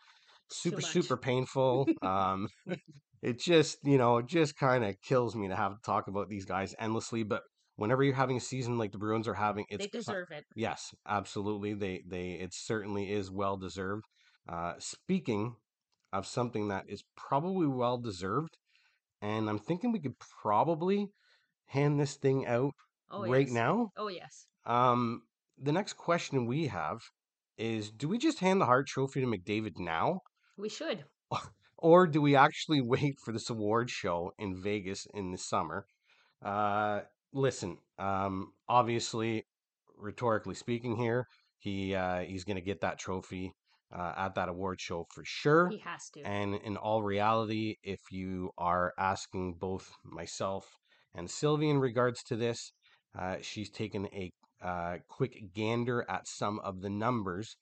super 0.52 0.82
super 0.82 1.18
painful 1.22 1.88
um 2.02 2.48
it 3.22 3.40
just 3.40 3.78
you 3.84 3.98
know 3.98 4.18
it 4.18 4.28
just 4.28 4.56
kind 4.58 4.84
of 4.84 4.96
kills 5.02 5.36
me 5.36 5.48
to 5.48 5.56
have 5.56 5.74
to 5.74 5.82
talk 5.86 6.08
about 6.08 6.30
these 6.30 6.46
guys 6.46 6.76
endlessly 6.80 7.24
but 7.24 7.44
whenever 7.76 8.04
you're 8.04 8.14
having 8.14 8.38
a 8.38 8.42
season 8.42 8.78
like 8.78 8.92
the 8.92 8.98
bruins 8.98 9.28
are 9.28 9.34
having 9.34 9.66
it's 9.70 9.86
they 9.86 9.98
deserve 9.98 10.28
it. 10.32 10.44
yes 10.56 10.94
absolutely 11.08 11.74
they 11.74 12.02
they 12.08 12.32
it 12.32 12.54
certainly 12.54 13.12
is 13.12 13.32
well 13.32 13.58
deserved 13.58 14.04
uh 14.50 14.74
speaking 14.80 15.56
of 16.14 16.28
something 16.28 16.68
that 16.68 16.84
is 16.88 17.04
probably 17.16 17.68
well 17.68 17.98
deserved 17.98 18.58
and 19.22 19.50
i'm 19.50 19.60
thinking 19.60 19.92
we 19.92 20.00
could 20.00 20.20
probably 20.42 21.08
hand 21.68 22.00
this 22.00 22.16
thing 22.16 22.46
out 22.46 22.74
Oh, 23.12 23.26
right 23.28 23.48
yes. 23.48 23.54
now 23.54 23.90
Oh, 23.98 24.08
yes. 24.08 24.48
um 24.66 25.22
the 25.58 25.72
next 25.72 25.94
question 25.94 26.46
we 26.46 26.68
have 26.68 27.02
is 27.58 27.92
do 27.92 28.08
we 28.08 28.18
just 28.18 28.40
hand 28.40 28.60
the 28.62 28.66
hart 28.66 28.88
trophy 28.88 29.22
to 29.22 29.28
mcdavid 29.28 29.78
now 29.78 30.22
We 30.58 30.70
should. 30.70 31.06
or 31.78 32.08
do 32.08 32.22
we 32.22 32.36
actually 32.36 32.82
wait 32.82 33.16
for 33.24 33.32
this 33.32 33.50
award 33.50 33.90
show 33.90 34.32
in 34.38 34.56
Vegas 34.62 35.08
in 35.14 35.32
the 35.32 35.38
summer? 35.38 35.86
Uh, 36.44 37.02
listen, 37.34 37.78
um, 38.00 38.52
obviously, 38.68 39.46
rhetorically 39.98 40.56
speaking, 40.56 40.96
here 40.96 41.28
he 41.60 41.94
uh, 41.96 42.20
he's 42.20 42.44
going 42.44 42.56
to 42.58 42.62
get 42.62 42.82
that 42.82 42.98
trophy 43.00 43.54
uh, 43.96 44.14
at 44.18 44.36
that 44.36 44.50
award 44.50 44.80
show 44.82 45.06
for 45.14 45.24
sure. 45.26 45.70
He 45.70 45.78
has 45.80 46.10
to. 46.12 46.22
And 46.22 46.56
in 46.56 46.78
all 46.78 47.04
reality, 47.04 47.76
if 47.84 48.00
you 48.12 48.52
are 48.58 48.94
asking 48.98 49.56
both 49.60 49.92
myself 50.04 50.78
and 51.14 51.30
Sylvie 51.30 51.70
in 51.70 51.80
regards 51.80 52.24
to 52.24 52.36
this, 52.36 52.72
uh, 53.18 53.38
she's 53.42 53.70
taken 53.70 54.08
a 54.08 54.32
uh, 54.62 54.98
quick 55.08 55.54
gander 55.54 56.06
at 56.10 56.28
some 56.28 56.60
of 56.60 56.82
the 56.82 56.90
numbers, 56.90 57.56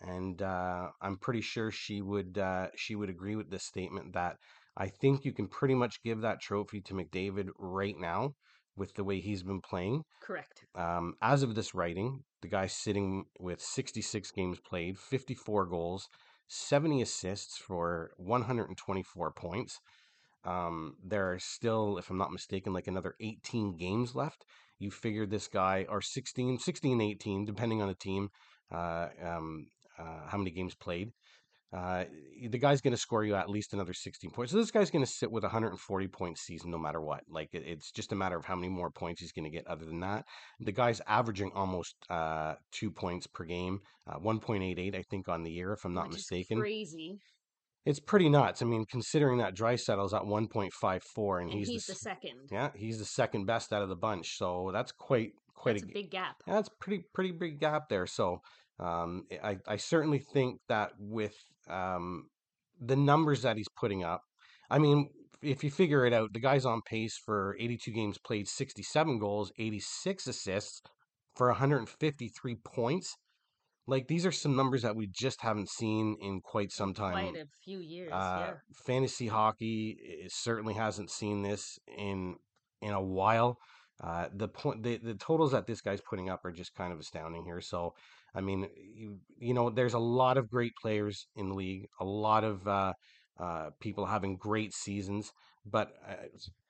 and 0.00 0.40
uh, 0.42 0.88
I'm 1.00 1.16
pretty 1.16 1.40
sure 1.40 1.70
she 1.70 2.00
would 2.02 2.38
uh, 2.38 2.68
she 2.76 2.94
would 2.94 3.10
agree 3.10 3.36
with 3.36 3.50
this 3.50 3.64
statement 3.64 4.14
that 4.14 4.36
I 4.76 4.88
think 4.88 5.24
you 5.24 5.32
can 5.32 5.48
pretty 5.48 5.74
much 5.74 6.02
give 6.02 6.20
that 6.20 6.40
trophy 6.40 6.80
to 6.82 6.94
McDavid 6.94 7.48
right 7.58 7.96
now 7.98 8.34
with 8.76 8.94
the 8.94 9.04
way 9.04 9.20
he's 9.20 9.42
been 9.42 9.60
playing. 9.60 10.02
Correct. 10.20 10.64
Um, 10.74 11.14
as 11.22 11.42
of 11.42 11.54
this 11.54 11.74
writing, 11.74 12.20
the 12.42 12.48
guy's 12.48 12.72
sitting 12.72 13.24
with 13.38 13.60
66 13.60 14.30
games 14.32 14.58
played, 14.60 14.98
54 14.98 15.66
goals, 15.66 16.08
70 16.48 17.02
assists 17.02 17.56
for 17.56 18.10
124 18.18 19.32
points. 19.32 19.78
Um, 20.44 20.94
there 21.02 21.32
are 21.32 21.38
still, 21.38 21.98
if 21.98 22.10
I'm 22.10 22.18
not 22.18 22.32
mistaken, 22.32 22.72
like 22.72 22.86
another 22.86 23.14
18 23.20 23.76
games 23.76 24.14
left. 24.14 24.44
You 24.78 24.90
figure 24.90 25.26
this 25.26 25.48
guy, 25.48 25.86
are 25.88 26.00
16, 26.00 26.58
16, 26.58 27.00
18, 27.00 27.44
depending 27.44 27.82
on 27.82 27.88
the 27.88 27.94
team, 27.94 28.28
uh, 28.72 29.08
um, 29.24 29.66
uh, 29.98 30.26
how 30.28 30.38
many 30.38 30.50
games 30.50 30.74
played. 30.74 31.10
Uh, 31.72 32.04
the 32.48 32.58
guy's 32.58 32.80
going 32.80 32.92
to 32.92 32.98
score 32.98 33.24
you 33.24 33.34
at 33.34 33.50
least 33.50 33.72
another 33.72 33.92
16 33.92 34.30
points. 34.30 34.52
So 34.52 34.58
this 34.58 34.70
guy's 34.70 34.90
going 34.90 35.04
to 35.04 35.10
sit 35.10 35.30
with 35.30 35.42
a 35.42 35.48
140 35.48 36.08
point 36.08 36.38
season 36.38 36.70
no 36.70 36.78
matter 36.78 37.00
what. 37.00 37.22
Like 37.28 37.50
it, 37.52 37.64
it's 37.66 37.90
just 37.90 38.12
a 38.12 38.14
matter 38.14 38.36
of 38.36 38.44
how 38.44 38.54
many 38.54 38.68
more 38.68 38.90
points 38.90 39.20
he's 39.20 39.32
going 39.32 39.44
to 39.44 39.50
get. 39.50 39.66
Other 39.66 39.84
than 39.84 40.00
that, 40.00 40.24
the 40.60 40.72
guy's 40.72 41.00
averaging 41.06 41.50
almost 41.54 41.96
uh, 42.08 42.54
two 42.70 42.90
points 42.90 43.26
per 43.26 43.44
game, 43.44 43.80
uh, 44.06 44.18
1.88 44.18 44.94
I 44.94 45.02
think 45.10 45.28
on 45.28 45.42
the 45.42 45.50
year, 45.50 45.72
if 45.72 45.84
I'm 45.84 45.92
not 45.92 46.08
which 46.08 46.18
is 46.18 46.30
mistaken. 46.30 46.60
crazy. 46.60 47.18
It's 47.86 48.00
pretty 48.00 48.28
nuts. 48.28 48.60
I 48.62 48.64
mean, 48.66 48.84
considering 48.84 49.38
that 49.38 49.54
Draisaitl's 49.54 50.12
at 50.12 50.22
1.54 50.22 51.40
and, 51.40 51.50
And 51.50 51.58
he's, 51.58 51.68
he's, 51.68 51.86
the, 51.86 51.92
the 51.92 51.98
second. 51.98 52.32
yeah, 52.50 52.70
he's 52.74 52.98
the 52.98 53.04
second 53.04 53.46
best 53.46 53.72
out 53.72 53.82
of 53.82 53.88
the 53.88 53.96
bunch. 53.96 54.36
So 54.36 54.70
that's 54.72 54.92
quite 54.92 55.30
quite 55.54 55.74
That's 55.74 55.84
a 55.84 55.86
a 55.86 55.92
big 55.94 56.10
gap. 56.10 56.36
yeah, 56.46 56.54
that's 56.54 56.68
pretty 56.80 57.04
pretty 57.14 57.32
big 57.32 57.60
gap 57.60 57.88
there. 57.88 58.06
So 58.06 58.40
um, 58.80 59.24
I 59.42 59.58
I 59.66 59.76
certainly 59.76 60.18
think 60.18 60.60
that 60.68 60.90
with 60.98 61.34
um, 61.68 62.24
the 62.80 62.96
numbers 62.96 63.42
that 63.42 63.56
he's 63.56 63.68
putting 63.80 64.02
up, 64.04 64.22
I 64.68 64.78
mean, 64.78 65.08
if 65.40 65.62
you 65.62 65.70
figure 65.70 66.04
it 66.04 66.12
out, 66.12 66.32
the 66.32 66.40
guy's 66.40 66.66
on 66.66 66.82
pace 66.82 67.16
for 67.24 67.56
82 67.60 67.90
games 67.92 68.18
played, 68.18 68.48
67 68.48 69.18
goals, 69.18 69.52
86 69.58 70.26
assists 70.26 70.82
for 71.36 71.48
153 71.48 72.56
points. 72.64 73.16
Like 73.86 74.08
these 74.08 74.26
are 74.26 74.32
some 74.32 74.56
numbers 74.56 74.82
that 74.82 74.96
we 74.96 75.06
just 75.06 75.40
haven't 75.42 75.68
seen 75.70 76.16
in 76.20 76.40
quite 76.40 76.72
some 76.72 76.92
time. 76.94 77.12
Quite 77.32 77.42
a 77.42 77.46
few 77.64 77.78
years. 77.80 78.12
Uh, 78.12 78.38
yeah. 78.40 78.52
fantasy 78.84 79.26
hockey 79.28 79.96
i- 80.24 80.28
certainly 80.28 80.74
hasn't 80.74 81.10
seen 81.10 81.42
this 81.42 81.78
in 81.96 82.36
in 82.82 82.92
a 82.92 83.02
while. 83.02 83.58
Uh, 84.02 84.28
the 84.34 84.48
point, 84.48 84.82
the, 84.82 84.98
the 84.98 85.14
totals 85.14 85.52
that 85.52 85.66
this 85.66 85.80
guy's 85.80 86.02
putting 86.02 86.28
up 86.28 86.44
are 86.44 86.52
just 86.52 86.74
kind 86.74 86.92
of 86.92 86.98
astounding 86.98 87.44
here. 87.44 87.62
So, 87.62 87.94
I 88.34 88.42
mean, 88.42 88.68
you, 88.94 89.20
you 89.38 89.54
know, 89.54 89.70
there's 89.70 89.94
a 89.94 89.98
lot 89.98 90.36
of 90.36 90.50
great 90.50 90.72
players 90.82 91.26
in 91.34 91.48
the 91.48 91.54
league, 91.54 91.86
a 91.98 92.04
lot 92.04 92.44
of 92.44 92.68
uh, 92.68 92.92
uh, 93.40 93.70
people 93.80 94.04
having 94.04 94.36
great 94.36 94.74
seasons, 94.74 95.32
but 95.64 95.92
uh, 96.06 96.14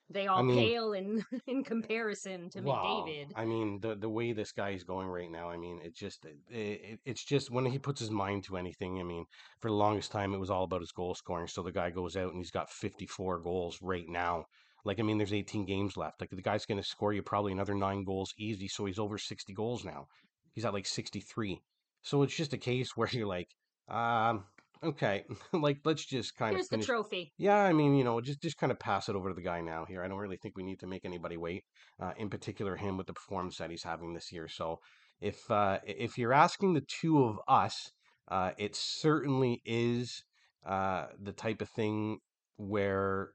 They 0.09 0.29
all 0.29 0.43
mean- 0.43 0.59
pale 0.59 0.93
in 0.93 1.25
in 1.47 1.65
comparison 1.65 2.49
to 2.51 2.61
Wow. 2.61 3.05
McDavid. 3.07 3.33
I 3.35 3.45
mean, 3.45 3.81
the 3.81 3.95
the 3.97 4.09
way 4.09 4.33
this 4.33 4.53
guy 4.53 4.71
is 4.71 4.85
going 4.85 5.09
right 5.09 5.31
now, 5.31 5.51
I 5.51 5.57
mean, 5.57 5.81
it 5.83 5.95
just 5.95 6.25
it, 6.25 6.37
it, 6.51 7.01
it's 7.05 7.25
just 7.25 7.51
when 7.51 7.67
he 7.67 7.79
puts 7.79 8.01
his 8.01 8.11
mind 8.11 8.45
to 8.45 8.57
anything. 8.57 9.01
I 9.01 9.03
mean, 9.03 9.25
for 9.61 9.69
the 9.69 9.75
longest 9.75 10.13
time, 10.13 10.33
it 10.33 10.39
was 10.39 10.51
all 10.51 10.65
about 10.65 10.81
his 10.81 10.93
goal 10.93 11.15
scoring. 11.15 11.49
So 11.49 11.63
the 11.63 11.73
guy 11.73 11.91
goes 11.91 12.17
out 12.17 12.31
and 12.31 12.39
he's 12.39 12.51
got 12.53 12.71
54 12.71 13.41
goals 13.41 13.79
right 13.83 14.09
now. 14.09 14.45
Like, 14.85 15.01
I 15.01 15.03
mean, 15.03 15.19
there's 15.19 15.33
18 15.33 15.65
games 15.67 15.97
left. 15.97 16.21
Like, 16.21 16.31
the 16.31 16.41
guy's 16.41 16.65
going 16.67 16.81
to 16.81 16.87
score 16.89 17.13
you 17.13 17.21
probably 17.21 17.51
another 17.51 17.75
nine 17.75 18.05
goals 18.05 18.33
easy. 18.39 18.69
So 18.69 18.85
he's 18.85 19.01
over 19.01 19.19
60 19.19 19.53
goals 19.55 19.85
now. 19.85 20.07
He's 20.53 20.65
at 20.65 20.73
like 20.73 20.87
63. 20.87 21.61
So 22.03 22.23
it's 22.23 22.37
just 22.37 22.53
a 22.53 22.59
case 22.59 22.91
where 22.97 23.09
you're 23.11 23.27
like, 23.27 23.49
um, 23.89 24.45
okay, 24.83 25.25
like 25.52 25.78
let's 25.85 26.04
just 26.04 26.37
kind 26.37 26.54
Here's 26.54 26.71
of 26.73 26.80
the 26.80 26.87
trophy. 26.87 27.33
Yeah, 27.38 27.56
I 27.59 27.73
mean, 27.73 27.97
you 27.97 28.04
know, 28.04 28.21
just 28.21 28.40
just 28.40 28.59
kind 28.59 28.71
of 28.73 28.78
pass 28.78 29.09
it 29.09 29.16
over 29.16 29.28
to 29.28 29.35
the 29.35 29.42
guy 29.42 29.61
now 29.61 29.85
here. 29.85 30.02
I 30.02 30.09
don't 30.09 30.18
really 30.18 30.37
think 30.37 30.56
we 30.56 30.62
need 30.62 30.80
to 30.80 30.87
make 30.87 31.04
anybody 31.04 31.37
wait. 31.37 31.64
Uh, 32.00 32.12
in 32.16 32.28
particular, 32.30 32.76
him 32.76 32.97
with 32.97 33.06
the 33.06 33.12
performance 33.12 33.59
that 33.59 33.71
he's 33.71 33.83
having 33.83 34.14
this 34.14 34.33
year. 34.33 34.49
So, 34.49 34.80
if 35.21 35.50
uh, 35.50 35.78
if 35.87 36.18
you're 36.18 36.33
asking 36.33 36.75
the 36.75 36.85
two 37.00 37.25
of 37.25 37.38
us, 37.49 37.90
uh, 38.28 38.52
it 38.59 38.76
certainly 38.76 39.62
is 39.64 40.23
uh, 40.66 41.06
the 41.21 41.33
type 41.33 41.61
of 41.62 41.68
thing 41.68 42.18
where 42.56 43.30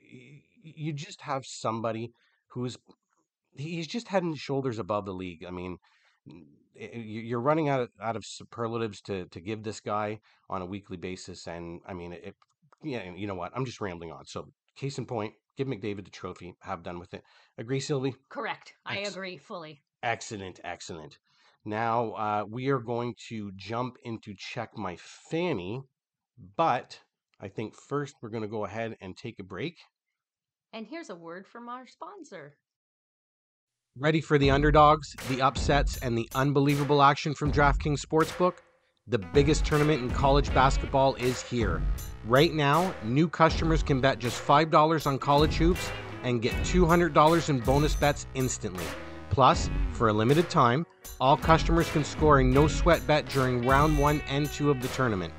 y- 0.00 0.42
you 0.62 0.92
just 0.92 1.22
have 1.22 1.44
somebody 1.46 2.12
who's 2.48 2.76
he's 3.56 3.86
just 3.86 4.08
head 4.08 4.22
and 4.22 4.36
shoulders 4.36 4.78
above 4.78 5.04
the 5.04 5.12
league. 5.12 5.44
I 5.46 5.50
mean, 5.50 5.72
n- 5.72 5.76
i- 5.76 5.76
i- 5.76 5.78
you- 5.78 5.97
you're 6.74 7.40
running 7.40 7.68
out 7.68 7.80
of, 7.80 7.90
out 8.00 8.16
of 8.16 8.24
superlatives 8.24 9.00
to 9.02 9.26
to 9.26 9.40
give 9.40 9.62
this 9.62 9.80
guy 9.80 10.20
on 10.48 10.62
a 10.62 10.66
weekly 10.66 10.96
basis, 10.96 11.46
and 11.46 11.80
I 11.86 11.94
mean, 11.94 12.12
it. 12.12 12.34
Yeah, 12.82 13.10
you 13.10 13.26
know 13.26 13.34
what? 13.34 13.50
I'm 13.56 13.64
just 13.64 13.80
rambling 13.80 14.12
on. 14.12 14.24
So, 14.26 14.46
case 14.76 14.98
in 14.98 15.06
point, 15.06 15.34
give 15.56 15.66
McDavid 15.66 16.04
the 16.04 16.12
trophy. 16.12 16.54
Have 16.60 16.84
done 16.84 17.00
with 17.00 17.12
it. 17.12 17.22
Agree, 17.58 17.80
Sylvie? 17.80 18.14
Correct. 18.28 18.74
I 18.86 18.98
Ex- 18.98 19.10
agree 19.10 19.36
fully. 19.36 19.82
Excellent, 20.04 20.60
excellent. 20.62 21.18
Now 21.64 22.12
uh, 22.12 22.44
we 22.48 22.68
are 22.68 22.78
going 22.78 23.14
to 23.28 23.50
jump 23.56 23.96
into 24.04 24.32
check 24.36 24.70
my 24.76 24.96
fanny, 24.98 25.82
but 26.56 27.00
I 27.40 27.48
think 27.48 27.74
first 27.74 28.14
we're 28.22 28.30
going 28.30 28.42
to 28.42 28.48
go 28.48 28.64
ahead 28.64 28.96
and 29.00 29.16
take 29.16 29.40
a 29.40 29.44
break. 29.44 29.76
And 30.72 30.86
here's 30.86 31.10
a 31.10 31.14
word 31.14 31.46
from 31.46 31.68
our 31.68 31.86
sponsor. 31.86 32.56
Ready 34.00 34.20
for 34.20 34.38
the 34.38 34.48
underdogs, 34.52 35.16
the 35.28 35.42
upsets, 35.42 35.96
and 35.96 36.16
the 36.16 36.28
unbelievable 36.36 37.02
action 37.02 37.34
from 37.34 37.50
DraftKings 37.50 38.00
Sportsbook? 38.00 38.58
The 39.08 39.18
biggest 39.18 39.64
tournament 39.64 40.00
in 40.00 40.08
college 40.08 40.54
basketball 40.54 41.16
is 41.16 41.42
here. 41.42 41.82
Right 42.24 42.54
now, 42.54 42.94
new 43.02 43.28
customers 43.28 43.82
can 43.82 44.00
bet 44.00 44.20
just 44.20 44.40
$5 44.40 45.04
on 45.04 45.18
college 45.18 45.56
hoops 45.56 45.90
and 46.22 46.40
get 46.40 46.52
$200 46.58 47.48
in 47.48 47.58
bonus 47.58 47.96
bets 47.96 48.28
instantly. 48.34 48.84
Plus, 49.30 49.68
for 49.94 50.10
a 50.10 50.12
limited 50.12 50.48
time, 50.48 50.86
all 51.20 51.36
customers 51.36 51.90
can 51.90 52.04
score 52.04 52.38
a 52.38 52.44
no 52.44 52.68
sweat 52.68 53.04
bet 53.04 53.28
during 53.28 53.66
round 53.66 53.98
one 53.98 54.22
and 54.28 54.48
two 54.52 54.70
of 54.70 54.80
the 54.80 54.88
tournament. 54.88 55.34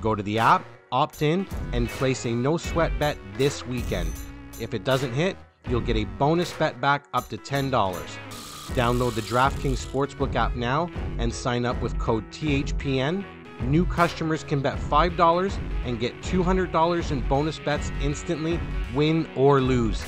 Go 0.00 0.16
to 0.16 0.24
the 0.24 0.40
app, 0.40 0.66
opt 0.90 1.22
in, 1.22 1.46
and 1.72 1.88
place 1.88 2.26
a 2.26 2.32
no 2.32 2.56
sweat 2.56 2.98
bet 2.98 3.16
this 3.38 3.64
weekend. 3.64 4.12
If 4.58 4.74
it 4.74 4.82
doesn't 4.82 5.12
hit, 5.12 5.36
you'll 5.68 5.80
get 5.80 5.96
a 5.96 6.04
bonus 6.04 6.52
bet 6.52 6.80
back 6.80 7.06
up 7.14 7.28
to 7.28 7.36
$10. 7.36 7.70
Download 7.70 9.14
the 9.14 9.20
DraftKings 9.22 9.84
Sportsbook 9.84 10.34
app 10.34 10.54
now 10.56 10.90
and 11.18 11.32
sign 11.32 11.64
up 11.64 11.80
with 11.82 11.98
code 11.98 12.24
THPN. 12.30 13.24
New 13.62 13.86
customers 13.86 14.42
can 14.44 14.60
bet 14.60 14.78
$5 14.78 15.58
and 15.84 16.00
get 16.00 16.20
$200 16.22 17.10
in 17.10 17.20
bonus 17.28 17.58
bets 17.58 17.92
instantly, 18.00 18.58
win 18.94 19.28
or 19.36 19.60
lose. 19.60 20.02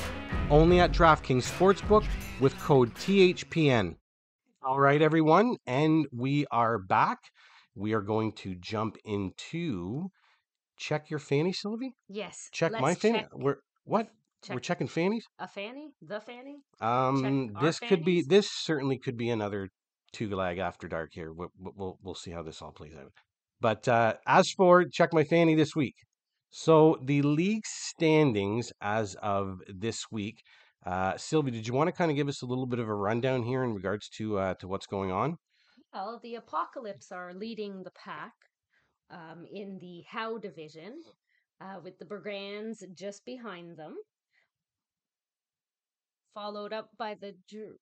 Only 0.51 0.81
at 0.81 0.93
DraftKings 0.93 1.51
Sportsbook 1.51 2.05
with 2.41 2.59
code 2.59 2.95
THPN. 2.95 3.97
All 4.63 4.81
right, 4.81 5.01
everyone, 5.03 5.57
and 5.67 6.07
we 6.11 6.47
are 6.51 6.79
back. 6.79 7.19
We 7.75 7.93
are 7.93 8.01
going 8.01 8.33
to 8.33 8.55
jump 8.55 8.97
into 9.05 10.11
check 10.77 11.11
your 11.11 11.19
fanny, 11.19 11.53
Sylvie. 11.53 11.95
Yes. 12.09 12.49
Check 12.53 12.73
my 12.73 12.95
fanny. 12.95 13.21
check 13.21 13.29
We're 13.35 13.57
what? 13.85 14.09
We're 14.51 14.61
checking 14.61 14.89
fannies. 14.89 15.25
a 15.39 15.49
fanny, 15.49 15.91
the 16.03 16.21
fanny. 16.21 16.57
Um, 16.81 17.53
our 17.57 17.63
this 17.63 17.79
could 17.79 18.05
be 18.05 18.23
fannies? 18.23 18.27
this 18.27 18.49
certainly 18.51 18.99
could 18.99 19.17
be 19.17 19.31
another 19.31 19.69
two 20.13 20.35
lag 20.35 20.59
after 20.59 20.89
dark 20.89 21.11
here. 21.13 21.33
We'll, 21.33 21.53
we'll 21.59 21.99
we'll 22.03 22.15
see 22.15 22.31
how 22.31 22.43
this 22.43 22.61
all 22.63 22.73
plays 22.73 22.95
out. 22.95 23.13
But 23.61 23.89
uh, 23.89 24.15
as 24.27 24.51
for 24.51 24.85
check 24.85 25.13
my 25.13 25.25
fanny 25.25 25.55
this 25.55 25.75
week, 25.75 25.95
so 26.51 26.99
the 27.03 27.23
league 27.23 27.67
standings 27.67 28.73
as 28.81 29.17
of 29.23 29.59
this 29.69 30.05
week. 30.11 30.43
Uh, 30.87 31.17
Sylvie, 31.17 31.51
did 31.51 31.67
you 31.67 31.73
want 31.73 31.89
to 31.89 31.93
kind 31.93 32.11
of 32.11 32.17
give 32.17 32.29
us 32.29 32.43
a 32.43 32.47
little 32.47 32.67
bit 32.67 32.79
of 32.79 32.89
a 32.89 32.95
rundown 32.95 33.43
here 33.43 33.65
in 33.65 33.73
regards 33.73 34.07
to 34.19 34.39
uh, 34.39 34.55
to 34.55 34.69
what's 34.69 34.87
going 34.87 35.11
on? 35.11 35.39
Well, 35.95 36.21
the 36.23 36.35
Apocalypse 36.35 37.11
are 37.11 37.33
leading 37.33 37.83
the 37.85 37.93
pack 37.93 38.33
um, 39.11 39.47
in 39.51 39.79
the 39.81 40.03
Howe 40.09 40.39
division, 40.39 41.01
uh, 41.61 41.81
with 41.83 41.99
the 41.99 42.05
Brigands 42.05 42.85
just 42.95 43.25
behind 43.25 43.77
them, 43.77 43.97
followed 46.35 46.73
up 46.73 46.91
by 46.99 47.15
the 47.15 47.35
Dr- 47.49 47.79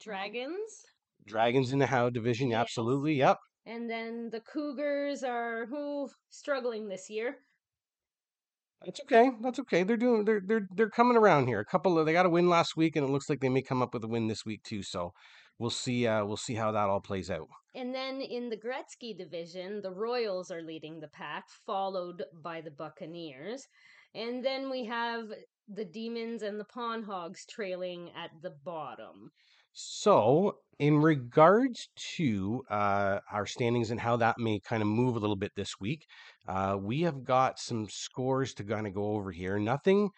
Dragons, 0.00 0.84
Dragons 1.26 1.72
in 1.72 1.78
the 1.80 1.86
Howe 1.86 2.10
division, 2.10 2.50
Yes. 2.50 2.60
absolutely. 2.60 3.14
Yep. 3.14 3.38
and 3.64 3.90
then 3.90 4.30
the 4.30 4.40
Cougars 4.40 5.24
are 5.24 5.66
who 5.66 6.08
struggling 6.30 6.88
this 6.88 7.08
year. 7.10 7.38
That's 8.84 9.00
okay. 9.00 9.30
That's 9.42 9.58
okay. 9.60 9.82
They're 9.82 9.96
doing. 9.96 10.24
They're 10.24 10.42
they're 10.46 10.68
they're 10.76 10.90
coming 10.90 11.16
around 11.16 11.46
here. 11.48 11.60
A 11.60 11.64
couple 11.64 11.98
of 11.98 12.06
they 12.06 12.12
got 12.12 12.26
a 12.26 12.30
win 12.30 12.48
last 12.48 12.76
week, 12.76 12.94
and 12.94 13.04
it 13.08 13.10
looks 13.10 13.28
like 13.28 13.40
they 13.40 13.48
may 13.48 13.62
come 13.62 13.82
up 13.82 13.94
with 13.94 14.04
a 14.04 14.08
win 14.08 14.28
this 14.28 14.44
week 14.44 14.62
too. 14.62 14.82
So 14.82 15.12
we'll 15.58 15.70
see. 15.70 16.06
Uh, 16.06 16.24
we'll 16.24 16.36
see 16.36 16.54
how 16.54 16.70
that 16.72 16.88
all 16.88 17.00
plays 17.00 17.30
out. 17.30 17.48
And 17.74 17.94
then 17.94 18.20
in 18.20 18.48
the 18.50 18.56
Gretzky 18.56 19.16
division, 19.16 19.80
the 19.82 19.90
Royals 19.90 20.50
are 20.50 20.62
leading 20.62 21.00
the 21.00 21.08
pack, 21.08 21.44
followed 21.66 22.22
by 22.42 22.60
the 22.60 22.70
Buccaneers. 22.70 23.66
And 24.14 24.44
then 24.44 24.70
we 24.70 24.84
have 24.84 25.24
the 25.68 25.84
Demons 25.84 26.42
and 26.42 26.58
the 26.60 26.64
Pawn 26.64 27.02
Hogs 27.02 27.44
trailing 27.46 28.10
at 28.16 28.30
the 28.42 28.50
bottom. 28.50 29.30
So, 29.72 30.56
in 30.78 30.98
regards 30.98 31.88
to 32.16 32.62
uh, 32.70 33.20
our 33.30 33.46
standings 33.46 33.90
and 33.90 34.00
how 34.00 34.16
that 34.16 34.38
may 34.38 34.58
kind 34.60 34.82
of 34.82 34.88
move 34.88 35.16
a 35.16 35.18
little 35.18 35.36
bit 35.36 35.52
this 35.54 35.78
week, 35.78 36.06
uh, 36.48 36.78
we 36.80 37.02
have 37.02 37.24
got 37.24 37.58
some 37.58 37.88
scores 37.88 38.54
to 38.54 38.64
kind 38.64 38.86
of 38.86 38.94
go 38.94 39.16
over 39.16 39.30
here. 39.32 39.58
Nothing 39.58 40.10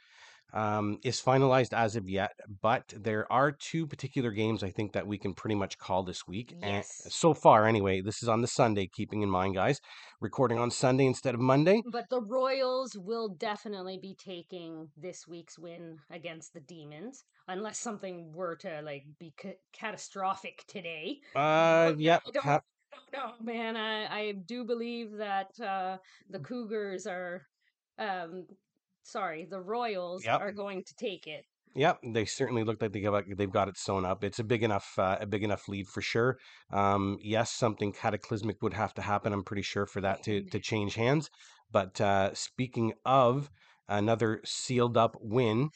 um, 0.53 0.99
is 1.05 1.21
finalized 1.21 1.73
as 1.73 1.97
of 1.97 2.09
yet, 2.09 2.33
but 2.63 2.93
there 2.97 3.31
are 3.31 3.53
two 3.53 3.87
particular 3.87 4.31
games 4.31 4.63
I 4.63 4.71
think 4.71 4.93
that 4.93 5.07
we 5.07 5.19
can 5.19 5.35
pretty 5.35 5.55
much 5.55 5.79
call 5.79 6.03
this 6.03 6.27
week. 6.27 6.53
And 6.63 6.77
Yes. 6.77 7.07
so 7.11 7.35
far, 7.35 7.67
anyway, 7.67 8.01
this 8.01 8.23
is 8.23 8.29
on 8.29 8.41
the 8.41 8.47
Sunday, 8.47 8.87
keeping 8.87 9.23
in 9.23 9.31
mind, 9.31 9.55
guys, 9.55 9.81
recording 10.21 10.59
on 10.59 10.71
Sunday 10.71 11.07
instead 11.07 11.35
of 11.35 11.41
Monday. 11.41 11.83
But 11.93 12.09
the 12.09 12.23
Royals 12.23 12.97
will 12.97 13.29
definitely 13.29 13.99
be 14.01 14.15
taking 14.15 14.89
this 14.97 15.27
week's 15.29 15.59
win 15.59 15.99
against 16.11 16.55
the 16.55 16.61
Demons, 16.61 17.25
unless 17.47 17.79
something 17.79 18.33
were 18.33 18.57
to 18.57 18.81
like 18.83 19.05
be 19.19 19.33
ca- 19.41 19.59
catastrophic 19.73 20.65
today. 20.67 21.19
Uh, 21.35 21.91
But 21.93 22.01
yep. 22.01 22.23
I 22.27 22.31
don't 22.31 22.45
ha- 22.45 22.61
know, 23.13 23.33
man. 23.41 23.77
I, 23.77 24.07
I 24.07 24.33
do 24.33 24.65
believe 24.65 25.13
that 25.19 25.51
uh, 25.61 25.99
Mm. 25.99 25.99
the 26.31 26.39
Cougars 26.41 27.07
are, 27.07 27.47
um, 27.99 28.47
sorry, 29.09 29.47
the 29.51 29.61
Royals 29.61 30.25
Yep. 30.25 30.41
are 30.41 30.53
going 30.53 30.83
to 30.85 30.95
take 30.95 31.27
it. 31.27 31.45
Yep, 31.75 31.99
they 32.15 32.25
certainly 32.25 32.65
look 32.65 32.81
like 32.81 32.93
they 32.93 33.01
got 33.01 33.25
they've 33.37 33.51
got 33.53 33.69
it 33.69 33.77
sewn 33.77 34.05
up. 34.05 34.25
It's 34.25 34.39
a 34.39 34.45
big 34.45 34.63
enough 34.63 34.99
uh, 34.99 35.19
a 35.21 35.27
big 35.27 35.45
enough 35.45 35.69
lead 35.69 35.87
for 35.87 36.01
sure. 36.01 36.39
Um, 36.73 37.19
yes, 37.23 37.53
something 37.53 37.93
cataclysmic 37.93 38.63
would 38.63 38.75
have 38.75 38.95
to 38.95 39.03
happen. 39.03 39.33
I'm 39.33 39.45
pretty 39.45 39.63
sure 39.63 39.87
for 39.87 40.01
that 40.01 40.23
to 40.25 40.43
to 40.53 40.59
change 40.61 40.95
hands. 40.95 41.31
But 41.71 42.01
uh, 42.01 42.35
speaking 42.35 42.95
of 43.05 43.51
another 43.89 44.41
sealed 44.45 44.97
up 44.97 45.17
win, 45.21 45.69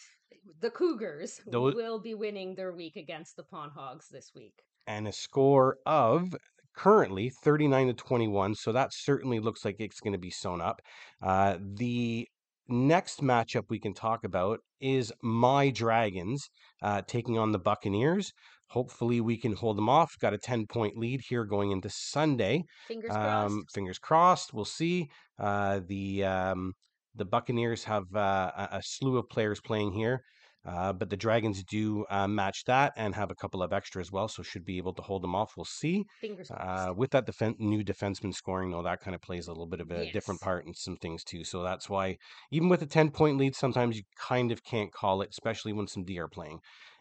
The 0.60 0.70
Cougars 0.70 1.40
Those- 1.46 1.74
will 1.74 2.00
be 2.00 2.14
winning 2.14 2.54
their 2.54 2.72
week 2.72 2.96
against 2.96 3.36
the 3.36 3.44
Pawn 3.44 3.70
Hogs 3.76 4.08
this 4.08 4.32
week. 4.34 4.54
and 4.86 5.06
a 5.06 5.12
score 5.12 5.76
of 5.86 6.34
currently 6.74 7.28
39 7.28 7.88
to 7.88 7.92
21. 7.92 8.54
So 8.54 8.72
that 8.72 8.94
certainly 8.94 9.38
looks 9.40 9.62
like 9.64 9.76
it's 9.78 10.00
going 10.00 10.14
to 10.14 10.18
be 10.18 10.30
sewn 10.30 10.60
up. 10.62 10.80
Uh, 11.22 11.58
the 11.60 12.26
next 12.68 13.20
matchup 13.22 13.64
we 13.68 13.78
can 13.78 13.94
talk 13.94 14.24
about 14.24 14.60
is 14.80 15.12
my 15.22 15.70
Dragons 15.70 16.48
uh, 16.82 17.02
taking 17.06 17.38
on 17.38 17.52
the 17.52 17.58
Buccaneers. 17.58 18.32
Hopefully, 18.68 19.20
we 19.20 19.36
can 19.36 19.52
hold 19.52 19.76
them 19.76 19.88
off. 19.88 20.12
Got 20.20 20.32
a 20.32 20.38
10 20.38 20.66
point 20.66 20.96
lead 20.96 21.20
here 21.28 21.44
going 21.44 21.72
into 21.72 21.90
Sunday. 21.90 22.62
Fingers 22.88 23.10
crossed. 23.10 23.52
Um, 23.52 23.64
fingers 23.74 23.98
crossed. 23.98 24.54
We'll 24.54 24.64
see. 24.64 25.08
Uh, 25.38 25.80
the 25.86 26.24
um, 26.24 26.72
the 27.14 27.24
Buccaneers 27.24 27.84
have 27.84 28.04
uh, 28.14 28.50
a, 28.56 28.68
a 28.78 28.82
slew 28.82 29.18
of 29.18 29.28
players 29.28 29.60
playing 29.60 29.92
here, 29.92 30.22
uh, 30.64 30.92
but 30.92 31.10
the 31.10 31.16
Dragons 31.16 31.62
do 31.64 32.04
uh, 32.08 32.28
match 32.28 32.64
that 32.66 32.92
and 32.96 33.14
have 33.14 33.30
a 33.30 33.34
couple 33.34 33.62
of 33.62 33.72
extra 33.72 34.00
as 34.00 34.12
well, 34.12 34.28
so 34.28 34.42
should 34.42 34.64
be 34.64 34.78
able 34.78 34.94
to 34.94 35.02
hold 35.02 35.22
them 35.22 35.34
off. 35.34 35.54
We'll 35.56 35.64
see. 35.64 36.04
Fingers 36.20 36.48
crossed. 36.48 36.88
Uh, 36.90 36.94
with 36.94 37.10
that 37.10 37.26
defen- 37.26 37.58
new 37.58 37.82
defenseman 37.82 38.32
scoring, 38.34 38.70
though, 38.70 38.82
that 38.82 39.00
kind 39.00 39.14
of 39.14 39.22
plays 39.22 39.46
a 39.48 39.50
little 39.50 39.66
bit 39.66 39.80
of 39.80 39.90
a 39.90 40.10
different 40.12 40.40
part 40.40 40.64
in 40.66 40.74
some 40.74 40.96
things 40.96 41.24
too. 41.24 41.42
So 41.44 41.62
that's 41.62 41.90
why, 41.90 42.16
even 42.50 42.68
with 42.68 42.82
a 42.82 42.86
10 42.86 43.10
point 43.10 43.38
lead, 43.38 43.56
sometimes 43.56 43.96
you 43.96 44.04
kind 44.16 44.52
of 44.52 44.62
can't 44.62 44.92
call 44.92 45.22
it, 45.22 45.30
especially 45.30 45.72
when 45.72 45.86
some 45.88 46.04
D 46.04 46.18
are 46.18 46.28
playing. 46.28 46.60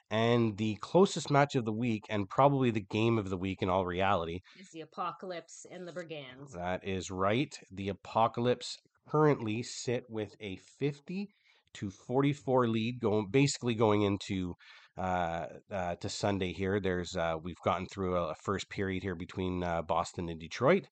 And 0.10 0.58
the 0.58 0.76
closest 0.82 1.32
match 1.32 1.56
of 1.56 1.64
the 1.64 1.72
week, 1.72 2.04
and 2.10 2.28
probably 2.28 2.70
the 2.70 2.82
game 2.82 3.18
of 3.18 3.30
the 3.30 3.38
week 3.38 3.62
in 3.62 3.70
all 3.70 3.86
reality, 3.86 4.42
Is 4.60 4.70
the 4.72 4.82
Apocalypse 4.82 5.66
and 5.72 5.88
the 5.88 5.94
Brigands. 5.94 6.52
that 6.54 6.86
is 6.86 7.10
right. 7.10 7.58
The 7.72 7.88
Apocalypse 7.88 8.78
currently 9.08 9.64
sit 9.64 10.04
with 10.10 10.36
a 10.42 10.58
50 10.80 11.30
to 11.76 11.90
44 11.90 12.68
lead 12.68 13.00
going 13.00 13.28
basically 13.30 13.76
going 13.76 14.04
into 14.04 14.54
uh, 14.98 15.46
uh 15.72 15.96
to 15.96 16.10
Sunday 16.10 16.54
here. 16.54 16.80
There's 16.80 17.16
uh 17.16 17.36
we've 17.42 17.62
gotten 17.64 17.88
through 17.88 18.18
a, 18.18 18.32
a 18.32 18.36
first 18.36 18.70
period 18.70 19.04
here 19.04 19.16
between 19.16 19.64
uh, 19.64 19.82
Boston 19.82 20.30
and 20.30 20.40
Detroit. 20.40 20.86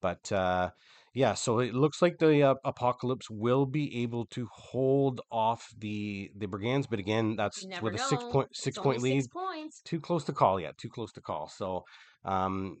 But 0.00 0.30
uh 0.32 0.70
yeah, 1.14 1.34
so 1.34 1.60
it 1.60 1.74
looks 1.74 2.02
like 2.02 2.18
the 2.18 2.42
uh, 2.42 2.54
Apocalypse 2.64 3.30
will 3.30 3.66
be 3.66 4.02
able 4.02 4.26
to 4.32 4.48
hold 4.52 5.20
off 5.30 5.64
the 5.78 6.28
the 6.36 6.46
Brigands, 6.46 6.88
but 6.88 6.98
again, 6.98 7.36
that's 7.36 7.64
with 7.80 7.94
a 7.94 7.98
know. 7.98 8.04
six 8.08 8.24
point 8.24 8.48
It's 8.50 8.64
six 8.64 8.78
only 8.78 8.96
point 8.96 9.02
lead 9.02 9.22
Six 9.22 9.32
points. 9.32 9.80
too 9.84 10.00
close 10.00 10.24
to 10.24 10.32
call 10.32 10.58
yet. 10.58 10.76
Too 10.76 10.88
close 10.88 11.12
to 11.12 11.20
call. 11.20 11.48
So, 11.48 11.84
um, 12.24 12.78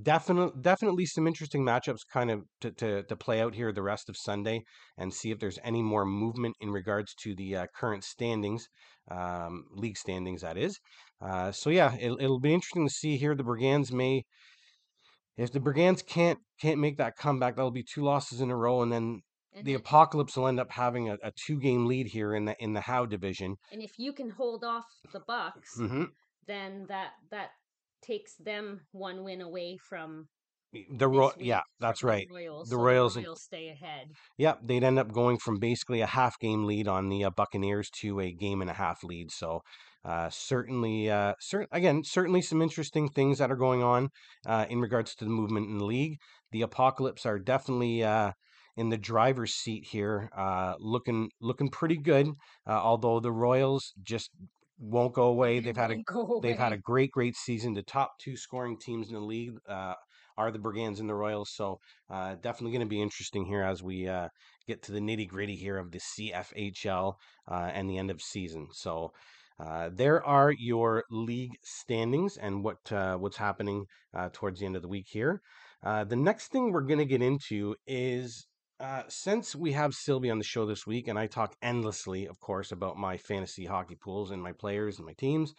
definitely, 0.00 0.52
definitely 0.60 1.06
some 1.06 1.26
interesting 1.26 1.64
matchups 1.64 2.00
kind 2.12 2.30
of 2.30 2.42
to, 2.60 2.70
to 2.72 3.02
to 3.04 3.16
play 3.16 3.40
out 3.40 3.54
here 3.54 3.72
the 3.72 3.82
rest 3.82 4.08
of 4.08 4.16
Sunday 4.16 4.62
and 4.96 5.12
see 5.12 5.30
if 5.30 5.38
there's 5.38 5.58
any 5.64 5.82
more 5.82 6.04
movement 6.04 6.56
in 6.60 6.70
regards 6.70 7.14
to 7.22 7.34
the 7.34 7.56
uh, 7.56 7.66
current 7.74 8.04
standings, 8.04 8.66
um, 9.10 9.64
league 9.74 9.96
standings. 9.96 10.42
That 10.42 10.56
is. 10.56 10.78
Uh, 11.20 11.52
so 11.52 11.70
yeah, 11.70 11.94
it'll, 12.00 12.18
it'll 12.20 12.40
be 12.40 12.54
interesting 12.54 12.86
to 12.86 12.94
see 12.94 13.16
here. 13.16 13.34
The 13.34 13.44
Brigands 13.44 13.92
may. 13.92 14.22
If 15.36 15.52
the 15.52 15.60
Brigands 15.60 16.02
can't 16.02 16.38
can't 16.60 16.78
make 16.78 16.98
that 16.98 17.16
comeback, 17.16 17.56
that'll 17.56 17.70
be 17.70 17.84
two 17.84 18.02
losses 18.02 18.40
in 18.40 18.50
a 18.50 18.56
row, 18.56 18.82
and 18.82 18.92
then 18.92 19.20
the 19.54 19.62
then- 19.72 19.76
Apocalypse 19.76 20.36
will 20.36 20.48
end 20.48 20.60
up 20.60 20.70
having 20.70 21.08
a, 21.08 21.16
a 21.22 21.32
two 21.46 21.58
game 21.58 21.86
lead 21.86 22.06
here 22.08 22.34
in 22.34 22.44
the 22.44 22.54
in 22.58 22.72
the 22.74 22.82
Howe 22.82 23.06
division. 23.06 23.56
and 23.72 23.82
if 23.82 23.98
you 23.98 24.12
can 24.12 24.30
hold 24.30 24.62
off 24.64 24.84
the 25.12 25.20
Bucks, 25.20 25.76
hmm 25.76 26.04
then 26.46 26.86
that 26.88 27.10
that 27.30 27.50
takes 28.02 28.34
them 28.36 28.80
one 28.92 29.24
win 29.24 29.40
away 29.40 29.76
from 29.76 30.28
The 30.90 31.08
Ro- 31.08 31.32
yeah, 31.38 31.62
that's 31.80 32.00
the 32.00 32.06
right. 32.06 32.28
Royals. 32.30 32.68
The 32.68 32.76
so 32.76 32.82
Royals 32.82 33.14
the 33.14 33.22
Royals 33.22 33.42
stay 33.42 33.68
ahead. 33.68 34.08
Yep, 34.38 34.60
they'd 34.64 34.84
end 34.84 34.98
up 34.98 35.12
going 35.12 35.38
from 35.38 35.58
basically 35.58 36.00
a 36.00 36.06
half 36.06 36.38
game 36.38 36.64
lead 36.64 36.88
on 36.88 37.08
the 37.08 37.24
uh, 37.24 37.30
Buccaneers 37.30 37.90
to 38.00 38.20
a 38.20 38.32
game 38.32 38.60
and 38.60 38.70
a 38.70 38.74
half 38.74 39.04
lead. 39.04 39.30
So, 39.30 39.60
uh, 40.04 40.30
certainly, 40.30 41.10
uh, 41.10 41.34
cer- 41.40 41.68
again, 41.70 42.02
certainly 42.04 42.42
some 42.42 42.62
interesting 42.62 43.08
things 43.08 43.38
that 43.38 43.50
are 43.50 43.56
going 43.56 43.82
on 43.82 44.08
uh, 44.46 44.66
in 44.68 44.80
regards 44.80 45.14
to 45.16 45.24
the 45.24 45.30
movement 45.30 45.68
in 45.68 45.78
the 45.78 45.84
league. 45.84 46.16
The 46.52 46.62
Apocalypse 46.62 47.26
are 47.26 47.38
definitely 47.38 48.02
uh, 48.02 48.32
in 48.76 48.88
the 48.88 48.98
driver's 48.98 49.54
seat 49.54 49.86
here, 49.90 50.30
uh, 50.36 50.74
looking 50.80 51.30
looking 51.40 51.68
pretty 51.68 51.98
good. 51.98 52.28
Uh, 52.66 52.72
although 52.72 53.20
the 53.20 53.32
Royals 53.32 53.92
just 54.02 54.30
won't 54.82 55.14
go 55.14 55.24
away. 55.24 55.60
They 55.60 55.66
They've 55.66 55.76
had 55.76 55.90
a 55.92 56.02
They've 56.42 56.58
had 56.58 56.72
a 56.72 56.78
great, 56.78 57.12
great 57.12 57.36
season. 57.36 57.74
The 57.74 57.82
top 57.82 58.18
two 58.18 58.36
scoring 58.36 58.76
teams 58.78 59.08
in 59.08 59.14
the 59.14 59.20
league 59.20 59.54
uh, 59.68 59.94
are 60.36 60.50
the 60.50 60.58
Brigands 60.58 61.00
and 61.00 61.08
the 61.08 61.14
Royals. 61.14 61.50
So 61.54 61.78
uh, 62.10 62.34
definitely 62.34 62.72
going 62.72 62.86
to 62.86 62.90
be 62.90 63.00
interesting 63.00 63.44
here 63.44 63.62
as 63.62 63.82
we 63.82 64.08
uh, 64.08 64.28
get 64.66 64.82
to 64.84 64.92
the 64.92 65.00
nitty 65.00 65.28
gritty 65.28 65.56
here 65.56 65.78
of 65.78 65.90
the 65.90 66.00
CFHL 66.00 67.14
uh, 67.50 67.70
and 67.72 67.88
the 67.88 67.98
end 67.98 68.10
of 68.10 68.20
season. 68.20 68.68
So 68.72 69.12
uh, 69.60 69.90
there 69.92 70.24
are 70.24 70.52
your 70.52 71.04
league 71.10 71.56
standings 71.62 72.36
and 72.36 72.64
what 72.64 72.90
uh, 72.90 73.16
what's 73.16 73.36
happening 73.36 73.86
uh, 74.14 74.28
towards 74.32 74.60
the 74.60 74.66
end 74.66 74.76
of 74.76 74.82
the 74.82 74.88
week 74.88 75.06
here. 75.08 75.40
Uh, 75.84 76.04
the 76.04 76.16
next 76.16 76.48
thing 76.48 76.72
we're 76.72 76.80
going 76.80 76.98
to 76.98 77.04
get 77.04 77.22
into 77.22 77.74
is 77.86 78.46
uh, 78.82 79.04
since 79.08 79.54
we 79.54 79.72
have 79.72 79.94
Sylvie 79.94 80.30
on 80.30 80.38
the 80.38 80.44
show 80.44 80.66
this 80.66 80.86
week, 80.86 81.06
and 81.06 81.16
I 81.16 81.28
talk 81.28 81.54
endlessly, 81.62 82.26
of 82.26 82.40
course, 82.40 82.72
about 82.72 82.98
my 82.98 83.16
fantasy 83.16 83.64
hockey 83.64 83.94
pools 83.94 84.32
and 84.32 84.42
my 84.42 84.52
players 84.52 84.98
and 84.98 85.06
my 85.06 85.12
teams. 85.12 85.54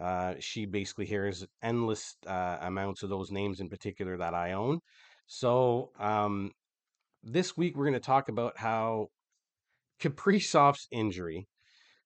Uh, 0.00 0.34
she 0.40 0.64
basically 0.64 1.04
hears 1.04 1.46
endless 1.62 2.16
uh, 2.26 2.56
amounts 2.62 3.02
of 3.02 3.10
those 3.10 3.30
names 3.30 3.60
in 3.60 3.68
particular 3.68 4.16
that 4.16 4.32
I 4.32 4.52
own. 4.52 4.80
So 5.26 5.90
um, 5.98 6.50
this 7.22 7.58
week 7.58 7.76
we're 7.76 7.84
going 7.84 7.92
to 7.92 8.00
talk 8.00 8.30
about 8.30 8.56
how 8.56 9.08
Kaprizov's 10.00 10.88
injury 10.90 11.46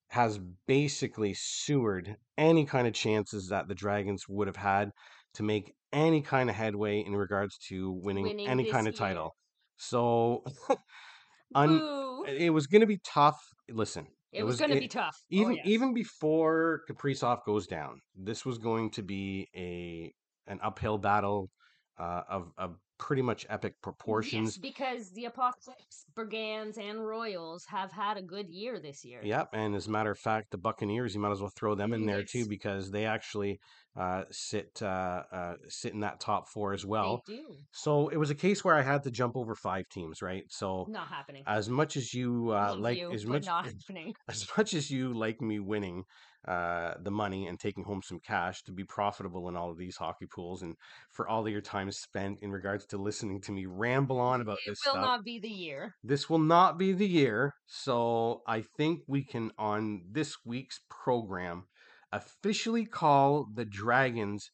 has 0.09 0.41
basically 0.67 1.35
sewered 1.35 2.17
any 2.37 2.65
kind 2.65 2.89
of 2.89 2.93
chances 2.93 3.49
that 3.49 3.69
the 3.69 3.75
Dragons 3.75 4.25
would 4.29 4.49
have 4.49 4.57
had 4.57 4.91
to 5.35 5.45
make 5.45 5.73
any 5.93 6.23
kind 6.23 6.51
of 6.51 6.57
headway 6.57 7.05
in 7.07 7.15
regards 7.15 7.57
to 7.69 7.93
winning, 7.93 8.25
Winning 8.25 8.49
any 8.49 8.65
kind 8.65 8.89
of 8.89 8.95
year. 8.95 8.99
title. 8.99 9.37
So 9.77 10.45
un- 11.55 12.25
it 12.29 12.53
was 12.53 12.67
going 12.67 12.81
to 12.81 12.87
be 12.87 13.01
tough. 13.05 13.39
Listen, 13.69 14.07
It, 14.33 14.43
was, 14.43 14.59
going 14.59 14.71
to 14.71 14.79
be 14.79 14.89
tough. 14.89 15.17
Oh, 15.17 15.27
even 15.31 15.57
yes. 15.57 15.67
even 15.67 15.95
before 15.95 16.83
Kaprizov 16.89 17.45
goes 17.45 17.67
down, 17.67 18.01
this 18.15 18.45
was 18.45 18.59
going 18.59 18.91
to 18.91 19.03
be 19.03 19.49
a 19.55 20.13
an 20.51 20.61
uphill 20.63 20.99
battle 20.99 21.51
uh, 21.99 22.23
of 22.29 22.53
of 22.57 22.77
pretty 22.99 23.23
much 23.23 23.47
epic 23.49 23.75
proportions. 23.83 24.57
Yes, 24.57 24.59
because 24.59 25.11
the 25.13 25.27
Apocalypse, 25.27 26.05
Brigands, 26.15 26.79
and 26.79 27.07
Royals 27.07 27.65
have 27.67 27.93
had 27.93 28.17
a 28.17 28.23
good 28.23 28.49
year 28.49 28.79
this 28.81 29.05
year. 29.05 29.21
Yep, 29.23 29.51
and 29.53 29.75
as 29.75 29.87
a 29.87 29.91
matter 29.91 30.11
of 30.11 30.19
fact, 30.19 30.51
the 30.51 30.59
Buccaneers, 30.59 31.15
you 31.15 31.21
might 31.21 31.33
as 31.33 31.41
well 31.41 31.53
throw 31.57 31.75
them 31.75 31.93
in 31.93 32.07
there 32.07 32.23
too 32.23 32.47
because 32.49 32.91
they 32.91 33.05
actually 33.07 33.59
uh, 33.97 34.25
sit 34.31 34.81
uh, 34.83 35.23
uh, 35.33 35.55
sit 35.69 35.93
in 35.95 36.01
that 36.01 36.21
top 36.21 36.49
four 36.49 36.73
as 36.73 36.85
well. 36.85 37.23
they 37.27 37.37
do. 37.37 37.57
So 37.73 38.09
it 38.09 38.17
was 38.17 38.31
a 38.31 38.35
case 38.35 38.65
where 38.65 38.75
I 38.75 38.83
had 38.83 39.03
to 39.05 39.11
jump 39.11 39.37
over 39.37 39.55
five 39.55 39.89
teams, 39.91 40.21
right? 40.23 40.45
So 40.49 40.87
Not 40.89 41.09
happening. 41.09 41.43
as 41.47 41.69
much 41.69 41.97
as 41.97 42.13
you 42.13 42.51
uh, 42.51 42.77
like, 42.79 42.99
you, 42.99 43.13
as 43.13 43.25
much 43.27 43.47
not 43.47 43.67
happening. 43.89 44.15
as 44.29 44.47
much 44.57 44.75
as 44.75 44.91
you 44.91 45.15
like 45.15 45.41
me 45.41 45.61
winning 45.61 46.05
uh, 46.47 46.95
the 47.03 47.11
money 47.11 47.47
and 47.49 47.59
taking 47.59 47.85
home 47.85 48.03
some 48.03 48.21
cash 48.21 48.63
to 48.63 48.73
be 48.73 48.85
profitable 48.85 49.49
in 49.49 49.57
all 49.57 49.71
of 49.71 49.79
these 49.79 49.97
hockey 49.97 50.27
pools, 50.27 50.63
and 50.63 50.77
for 51.11 51.27
all 51.29 51.45
of 51.47 51.53
your 51.53 51.61
time 51.61 51.91
spent 51.91 52.39
in 52.41 52.53
regards 52.53 52.87
to 52.87 52.99
listening 52.99 53.41
to 53.41 53.53
me 53.53 53.67
ramble 53.67 54.21
on 54.21 54.41
about 54.41 54.59
It 54.67 54.71
this 54.71 54.79
will 54.87 54.93
stuff, 54.93 55.05
not 55.05 55.25
be 55.25 55.39
the 55.41 55.49
year. 55.49 55.95
this 56.05 56.31
will 56.31 56.39
not 56.39 56.79
be 56.79 56.93
the 56.93 57.07
year. 57.09 57.55
So 57.67 58.43
I 58.47 58.63
think 58.77 59.01
we 59.09 59.25
can, 59.25 59.51
on 59.59 60.03
this 60.11 60.37
week's 60.45 60.81
program, 60.89 61.65
officially 62.13 62.87
call 62.87 63.49
the 63.53 63.65
Dragons 63.65 64.51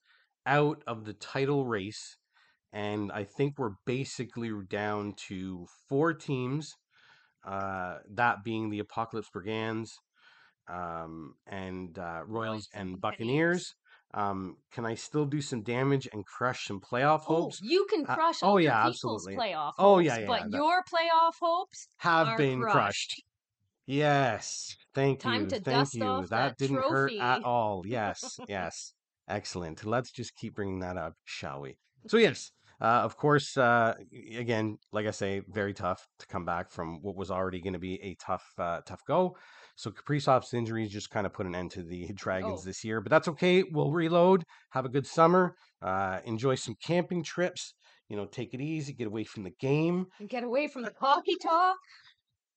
out 0.47 0.83
of 0.87 1.05
the 1.05 1.13
title 1.13 1.67
race. 1.67 2.17
And 2.73 3.13
I 3.13 3.25
think 3.25 3.59
we're 3.59 3.75
basically 3.85 4.51
down 4.69 5.13
to 5.29 5.67
four 5.91 6.15
teams, 6.15 6.73
uh, 7.47 7.99
that 8.15 8.45
being 8.45 8.71
the 8.71 8.79
Apocalypse 8.79 9.29
Brigands, 9.31 9.99
um, 10.69 11.35
and 11.47 11.99
uh, 11.99 12.23
Royals 12.27 12.69
and 12.75 13.01
Buccaneers. 13.01 13.75
Um, 14.15 14.57
can 14.71 14.85
I 14.85 14.95
still 14.95 15.25
do 15.25 15.41
some 15.41 15.63
damage 15.63 16.07
and 16.13 16.27
crush 16.27 16.67
some 16.67 16.81
playoff 16.81 17.21
hopes? 17.21 17.61
Oh, 17.63 17.67
you 17.67 17.87
can 17.89 18.05
Uh, 18.07 18.15
crush 18.15 18.37
oh, 18.43 18.59
yeah, 18.59 18.83
people's 18.85 18.97
absolutely. 19.27 19.37
playoff 19.37 19.73
Oh, 19.79 19.95
hopes, 19.95 20.05
yeah, 20.07 20.19
yeah, 20.19 20.27
but 20.27 20.51
that- 20.51 20.57
your 20.57 20.83
playoff 20.83 21.35
hopes 21.41 21.89
have 21.99 22.37
been 22.37 22.61
crushed. 22.61 22.75
crushed. 22.75 23.23
Yes. 23.87 24.77
Thank 24.95 25.21
Time 25.21 25.43
you. 25.43 25.47
to 25.49 25.61
Thank 25.61 25.65
dust 25.65 25.95
you. 25.95 26.05
off 26.05 26.29
that 26.29 26.49
that 26.51 26.59
didn't 26.59 26.83
hurt 26.83 27.13
at 27.13 27.43
all. 27.45 27.83
Yes. 27.87 28.39
Yes. 28.49 28.93
Excellent. 29.29 29.85
Let's 29.85 30.11
just 30.11 30.35
keep 30.37 30.55
bringing 30.55 30.81
that 30.81 30.97
up, 30.97 31.15
shall 31.25 31.61
we? 31.63 31.79
So 32.09 32.17
yes, 32.19 32.53
uh, 32.83 33.01
of 33.05 33.17
course. 33.17 33.57
Uh, 33.57 33.95
again, 34.37 34.77
like 34.93 35.07
I 35.07 35.13
say, 35.13 35.43
very 35.49 35.73
tough 35.75 36.07
to 36.19 36.27
come 36.27 36.45
back 36.45 36.71
from 36.73 37.01
what 37.03 37.17
was 37.17 37.31
already 37.31 37.61
going 37.61 37.73
to 37.75 37.79
be 37.79 38.01
a 38.03 38.15
tough, 38.17 38.45
uh, 38.59 38.81
tough 38.87 39.01
go. 39.07 39.37
So 39.77 39.91
Kaprizov's 39.91 40.53
injuries 40.53 40.91
just 40.93 41.11
kind 41.11 41.27
of 41.27 41.33
put 41.33 41.47
an 41.47 41.55
end 41.55 41.71
to 41.73 41.83
the 41.83 42.11
Dragons 42.15 42.61
Oh. 42.63 42.65
this 42.67 42.85
year, 42.85 43.01
but 43.01 43.11
that's 43.11 43.29
okay. 43.29 43.63
We'll 43.63 43.93
reload. 43.93 44.45
Have 44.73 44.85
a 44.85 44.91
good 44.91 45.07
summer. 45.07 45.55
Uh, 45.81 46.21
enjoy 46.25 46.57
some 46.57 46.75
camping 46.85 47.23
trips. 47.25 47.75
you 48.09 48.17
know, 48.17 48.27
take 48.27 48.53
it 48.53 48.61
easy, 48.61 48.93
get 48.93 49.07
away 49.07 49.25
from 49.25 49.43
the 49.45 49.53
game, 49.59 50.07
And 50.21 50.29
get 50.29 50.45
away 50.45 50.69
from 50.69 50.83
the 50.83 50.93
hockey 51.01 51.37
talk. 51.43 51.77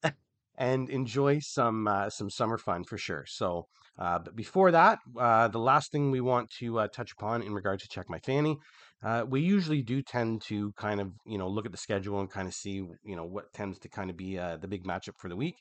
and 0.58 0.90
enjoy 0.90 1.40
some 1.40 1.88
uh, 1.88 2.10
some 2.10 2.30
summer 2.30 2.58
fun 2.58 2.84
for 2.84 2.98
sure. 2.98 3.26
So, 3.28 3.68
uh, 3.98 4.20
but 4.20 4.36
before 4.36 4.72
that, 4.72 5.00
uh, 5.18 5.48
the 5.48 5.60
last 5.60 5.92
thing 5.92 6.12
we 6.12 6.22
want 6.22 6.50
to 6.60 6.80
uh, 6.80 6.88
touch 6.88 7.12
upon 7.14 7.42
in 7.42 7.54
regard 7.54 7.80
to 7.82 7.88
check 7.88 8.10
my 8.10 8.20
fanny, 8.20 8.58
uh, 9.04 9.26
we 9.28 9.42
usually 9.42 9.82
do 9.82 10.02
tend 10.02 10.42
to 10.44 10.72
kind 10.74 11.00
of 11.00 11.12
you 11.26 11.38
know 11.38 11.48
look 11.48 11.66
at 11.66 11.72
the 11.72 11.78
schedule 11.78 12.20
and 12.20 12.30
kind 12.30 12.48
of 12.48 12.54
see 12.54 12.76
you 12.76 13.16
know 13.16 13.26
what 13.26 13.54
tends 13.54 13.80
to 13.80 13.90
kind 13.90 14.10
of 14.10 14.18
be 14.18 14.38
uh, 14.40 14.58
the 14.58 14.68
big 14.68 14.84
matchup 14.84 15.18
for 15.18 15.30
the 15.30 15.36
week. 15.36 15.56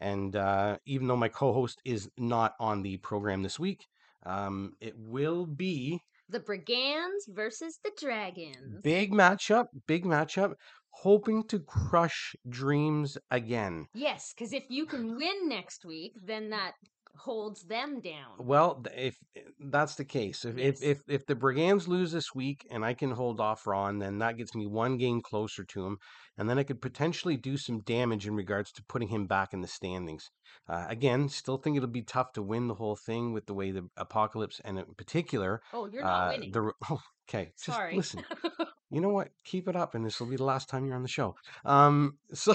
And 0.00 0.36
uh, 0.36 0.78
even 0.86 1.08
though 1.08 1.16
my 1.16 1.28
co-host 1.28 1.80
is 1.84 2.08
not 2.16 2.54
on 2.60 2.82
the 2.82 2.98
program 2.98 3.42
this 3.42 3.58
week, 3.58 3.84
um, 4.24 4.74
it 4.80 4.94
will 4.96 5.44
be 5.46 6.00
The 6.28 6.40
Brigands 6.40 7.26
versus 7.28 7.78
the 7.82 7.90
Dragons. 7.98 8.80
big 8.82 9.12
matchup, 9.12 9.66
big 9.86 10.04
matchup, 10.04 10.54
hoping 10.90 11.42
to 11.48 11.58
crush 11.60 12.36
dreams 12.48 13.18
again. 13.30 13.86
Yes, 13.94 14.32
because 14.32 14.52
if 14.52 14.64
you 14.68 14.86
can 14.86 15.16
win 15.16 15.48
next 15.48 15.84
week, 15.84 16.12
then 16.22 16.50
that 16.50 16.74
holds 17.18 17.64
them 17.64 18.00
down. 18.00 18.32
Well, 18.38 18.84
if 18.96 19.16
eh, 19.36 19.40
that's 19.60 19.96
the 19.96 20.04
case, 20.04 20.44
if 20.44 20.56
if, 20.56 20.82
if 20.82 21.02
if 21.08 21.26
the 21.26 21.34
Brigands 21.34 21.86
lose 21.88 22.12
this 22.12 22.34
week 22.34 22.66
and 22.70 22.84
I 22.84 22.94
can 22.94 23.10
hold 23.10 23.40
off 23.40 23.66
Ron, 23.66 23.98
then 23.98 24.18
that 24.18 24.36
gets 24.36 24.54
me 24.54 24.66
one 24.66 24.96
game 24.96 25.20
closer 25.20 25.64
to 25.64 25.86
him, 25.86 25.98
and 26.36 26.48
then 26.48 26.58
I 26.58 26.62
could 26.62 26.80
potentially 26.80 27.36
do 27.36 27.56
some 27.56 27.80
damage 27.80 28.26
in 28.26 28.34
regards 28.36 28.72
to 28.72 28.84
putting 28.88 29.08
him 29.08 29.26
back 29.26 29.52
in 29.52 29.60
the 29.60 29.68
standings. 29.68 30.30
Uh, 30.68 30.86
again, 30.88 31.28
still 31.28 31.56
think 31.58 31.76
it'll 31.76 31.88
be 31.88 32.02
tough 32.02 32.32
to 32.32 32.42
win 32.42 32.68
the 32.68 32.74
whole 32.74 32.96
thing 32.96 33.32
with 33.32 33.46
the 33.46 33.54
way 33.54 33.70
the 33.70 33.88
Apocalypse 33.96 34.60
and 34.64 34.78
in 34.78 34.84
particular, 34.96 35.60
Oh, 35.72 35.86
you're 35.86 36.02
not 36.02 36.28
uh, 36.28 36.32
winning. 36.32 36.52
the 36.52 36.72
oh, 36.90 37.00
okay, 37.28 37.50
just 37.62 37.76
Sorry. 37.76 37.96
listen. 37.96 38.24
you 38.90 39.00
know 39.00 39.10
what? 39.10 39.28
Keep 39.44 39.68
it 39.68 39.76
up, 39.76 39.94
and 39.94 40.04
this 40.04 40.20
will 40.20 40.28
be 40.28 40.36
the 40.36 40.44
last 40.44 40.68
time 40.68 40.86
you're 40.86 40.96
on 40.96 41.02
the 41.02 41.08
show. 41.08 41.34
Um, 41.64 42.18
so, 42.32 42.54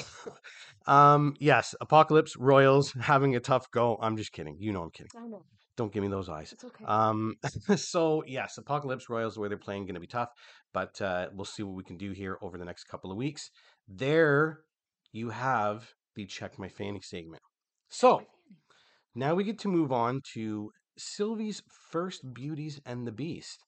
um, 0.87 1.35
yes, 1.39 1.75
Apocalypse 1.81 2.35
Royals 2.37 2.93
having 2.93 3.35
a 3.35 3.39
tough 3.39 3.69
go. 3.71 3.97
I'm 4.01 4.17
just 4.17 4.31
kidding. 4.31 4.57
You 4.59 4.71
know 4.73 4.83
I'm 4.83 4.91
kidding. 4.91 5.11
I 5.15 5.27
know. 5.27 5.43
Don't 5.75 5.91
give 5.91 6.03
me 6.03 6.09
those 6.09 6.29
eyes. 6.29 6.53
It's 6.53 6.63
okay. 6.63 6.85
Um, 6.85 7.35
so 7.75 8.23
yes, 8.27 8.57
Apocalypse 8.57 9.09
Royals, 9.09 9.35
the 9.35 9.41
way 9.41 9.47
they're 9.47 9.57
playing, 9.57 9.85
going 9.85 9.95
to 9.95 10.01
be 10.01 10.07
tough, 10.07 10.29
but 10.71 11.01
uh, 11.01 11.29
we'll 11.33 11.45
see 11.45 11.63
what 11.63 11.75
we 11.75 11.83
can 11.83 11.97
do 11.97 12.11
here 12.11 12.37
over 12.41 12.57
the 12.57 12.65
next 12.65 12.83
couple 12.85 13.11
of 13.11 13.17
weeks. 13.17 13.49
There, 13.87 14.59
you 15.11 15.29
have 15.29 15.89
the 16.15 16.25
check 16.25 16.59
my 16.59 16.69
fanny 16.69 17.01
segment. 17.01 17.41
So 17.89 18.23
now 19.15 19.33
we 19.33 19.43
get 19.43 19.59
to 19.59 19.67
move 19.67 19.91
on 19.91 20.21
to 20.33 20.71
Sylvie's 20.97 21.63
first 21.91 22.33
Beauties 22.33 22.79
and 22.85 23.07
the 23.07 23.11
Beast, 23.11 23.59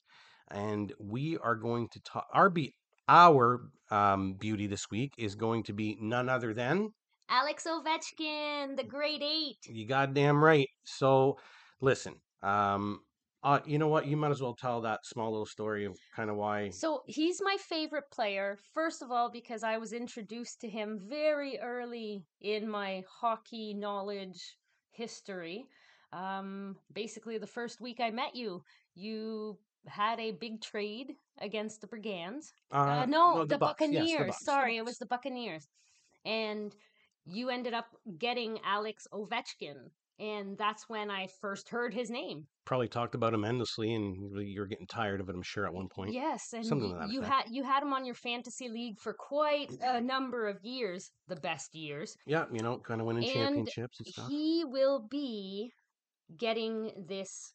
and 0.51 0.93
we 0.99 1.38
are 1.38 1.55
going 1.55 1.89
to 1.89 1.99
talk. 2.01 2.27
Our 2.34 2.49
be 2.49 2.75
our 3.08 3.69
um, 3.91 4.34
beauty 4.34 4.67
this 4.67 4.89
week 4.89 5.13
is 5.17 5.36
going 5.36 5.63
to 5.63 5.73
be 5.73 5.97
none 5.99 6.29
other 6.29 6.53
than 6.53 6.91
Alex 7.29 7.65
Ovechkin, 7.67 8.75
the 8.75 8.84
Great 8.84 9.21
Eight. 9.23 9.58
You 9.67 9.88
goddamn 9.88 10.43
right. 10.43 10.69
So, 10.84 11.38
listen, 11.81 12.15
um, 12.43 13.01
uh, 13.43 13.60
you 13.65 13.77
know 13.77 13.88
what? 13.88 14.08
You 14.08 14.17
might 14.17 14.31
as 14.31 14.41
well 14.41 14.55
tell 14.55 14.81
that 14.81 15.05
small 15.05 15.31
little 15.31 15.45
story 15.45 15.86
of 15.86 15.97
kind 16.15 16.29
of 16.29 16.36
why. 16.36 16.69
So 16.69 17.03
he's 17.08 17.41
my 17.43 17.58
favorite 17.58 18.10
player, 18.12 18.58
first 18.73 19.01
of 19.01 19.12
all, 19.12 19.29
because 19.29 19.63
I 19.63 19.77
was 19.77 19.93
introduced 19.93 20.62
to 20.62 20.69
him 20.69 20.99
very 20.99 21.60
early 21.60 22.25
in 22.41 22.69
my 22.69 23.03
hockey 23.08 23.73
knowledge 23.73 24.58
history. 24.91 25.65
Um, 26.13 26.77
basically, 26.93 27.38
the 27.38 27.47
first 27.47 27.81
week 27.81 27.99
I 27.99 28.10
met 28.10 28.36
you, 28.36 28.63
you 28.93 29.58
had 29.88 30.19
a 30.19 30.32
big 30.32 30.62
trade 30.62 31.13
against 31.39 31.82
the 31.82 31.88
Brigands. 31.88 32.54
Uh, 32.71 33.06
no, 33.08 33.45
the, 33.45 33.58
Bucks, 33.58 33.82
yes, 33.82 33.89
the 33.89 33.98
Buccaneers. 33.98 34.28
Bucks, 34.28 34.39
the 34.39 34.45
Sorry, 34.45 34.78
it 34.78 34.86
was 34.86 34.98
the 34.98 35.06
Buccaneers. 35.06 35.67
And 36.26 36.74
you 37.26 37.50
ended 37.50 37.74
up 37.74 37.88
getting 38.17 38.60
Alex 38.63 39.08
Ovechkin. 39.13 39.89
And 40.17 40.58
that's 40.58 40.88
when 40.88 41.12
I 41.12 41.28
first 41.41 41.67
heard 41.67 41.93
his 41.93 42.10
name. 42.10 42.48
Probably 42.63 42.88
talked 42.88 43.15
about 43.15 43.34
him 43.34 43.43
endlessly, 43.43 43.93
and 43.93 44.32
you're 44.39 44.65
getting 44.65 44.88
tired 44.88 45.19
of 45.19 45.28
it. 45.28 45.36
I'm 45.36 45.41
sure 45.41 45.65
at 45.65 45.74
one 45.74 45.89
point. 45.89 46.13
Yes, 46.13 46.54
and 46.54 46.65
Something 46.65 46.93
y- 46.93 47.02
to 47.02 47.08
that 47.08 47.13
you 47.13 47.21
had 47.21 47.43
you 47.52 47.63
had 47.63 47.84
him 47.84 47.91
on 47.91 48.06
your 48.06 48.15
fantasy 48.15 48.69
league 48.69 48.98
for 48.98 49.13
quite 49.13 49.71
a 49.82 50.00
number 50.00 50.48
of 50.48 50.63
years, 50.63 51.12
the 51.28 51.36
best 51.36 51.76
years. 51.76 52.15
Yeah, 52.26 52.45
you 52.50 52.62
know, 52.62 52.78
kind 52.78 53.02
of 53.02 53.08
winning 53.08 53.26
And 53.26 53.34
championships 53.34 54.00
and 54.00 54.08
stuff. 54.08 54.30
He 54.30 54.63
will 54.65 55.06
be 55.12 55.74
getting 56.38 56.91
this 57.10 57.52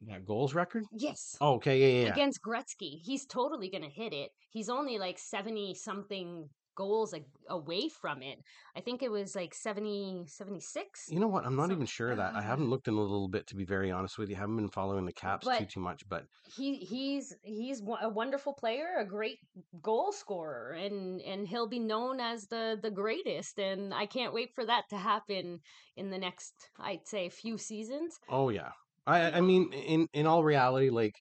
Yeah, 0.00 0.18
goals 0.20 0.54
record. 0.54 0.84
yes 0.92 1.36
Oh, 1.40 1.54
okay, 1.54 1.78
yeah, 1.78 2.04
yeah, 2.06 2.12
against 2.12 2.40
Gretzky. 2.42 3.00
He's 3.02 3.24
totally 3.26 3.70
going 3.70 3.82
to 3.84 3.88
hit 3.90 4.12
it. 4.12 4.30
He's 4.50 4.68
only 4.68 4.98
like 4.98 5.18
70 5.18 5.74
something 5.74 6.48
goals 6.76 7.14
a- 7.14 7.24
away 7.48 7.88
from 7.88 8.20
it. 8.22 8.36
I 8.76 8.82
think 8.82 9.02
it 9.02 9.10
was 9.10 9.34
like 9.34 9.54
70 9.54 10.26
76. 10.26 11.06
You 11.08 11.18
know 11.20 11.26
what? 11.28 11.46
I'm 11.46 11.56
not 11.56 11.70
even 11.70 11.86
sure 11.86 12.10
of 12.10 12.18
that. 12.18 12.34
I 12.34 12.42
haven't 12.42 12.68
looked 12.68 12.86
in 12.88 12.92
a 12.92 13.00
little 13.00 13.28
bit, 13.28 13.46
to 13.46 13.54
be 13.56 13.64
very 13.64 13.90
honest 13.90 14.18
with 14.18 14.28
you. 14.28 14.36
haven't 14.36 14.56
been 14.56 14.68
following 14.68 15.06
the 15.06 15.12
caps 15.12 15.46
too 15.46 15.50
But- 15.58 15.70
too 15.70 15.80
much, 15.80 16.06
but 16.06 16.26
he 16.54 16.76
he's 16.76 17.34
he's 17.42 17.80
a 18.02 18.08
wonderful 18.10 18.52
player, 18.52 18.96
a 18.98 19.06
great 19.06 19.38
goal 19.80 20.12
scorer, 20.12 20.72
and 20.72 21.22
and 21.22 21.48
he'll 21.48 21.66
be 21.68 21.78
known 21.78 22.20
as 22.20 22.46
the 22.48 22.78
the 22.82 22.90
greatest. 22.90 23.58
And 23.58 23.94
I 23.94 24.04
can't 24.04 24.34
wait 24.34 24.50
for 24.54 24.66
that 24.66 24.84
to 24.90 24.96
happen 24.98 25.60
in 25.96 26.10
the 26.10 26.18
next, 26.18 26.52
I'd 26.78 27.06
say, 27.06 27.30
few 27.30 27.56
seasons. 27.56 28.18
Oh 28.28 28.50
yeah. 28.50 28.72
I 29.06 29.32
I 29.32 29.40
mean 29.40 29.72
in 29.72 30.08
in 30.12 30.26
all 30.26 30.44
reality 30.44 30.90
like 30.90 31.20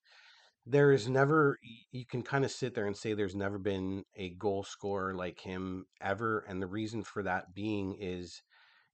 there 0.66 0.92
is 0.92 1.08
never 1.08 1.60
you 1.92 2.06
can 2.06 2.24
kind 2.24 2.44
of 2.44 2.52
sit 2.52 2.74
there 2.74 2.88
and 2.88 2.98
say 2.98 3.14
there's 3.14 3.36
never 3.36 3.60
been 3.60 4.04
a 4.16 4.32
goal 4.32 4.64
scorer 4.64 5.14
like 5.14 5.40
him 5.40 5.86
ever 6.02 6.40
and 6.48 6.62
the 6.62 6.68
reason 6.68 7.04
for 7.04 7.24
that 7.24 7.54
being 7.54 7.96
is 8.00 8.42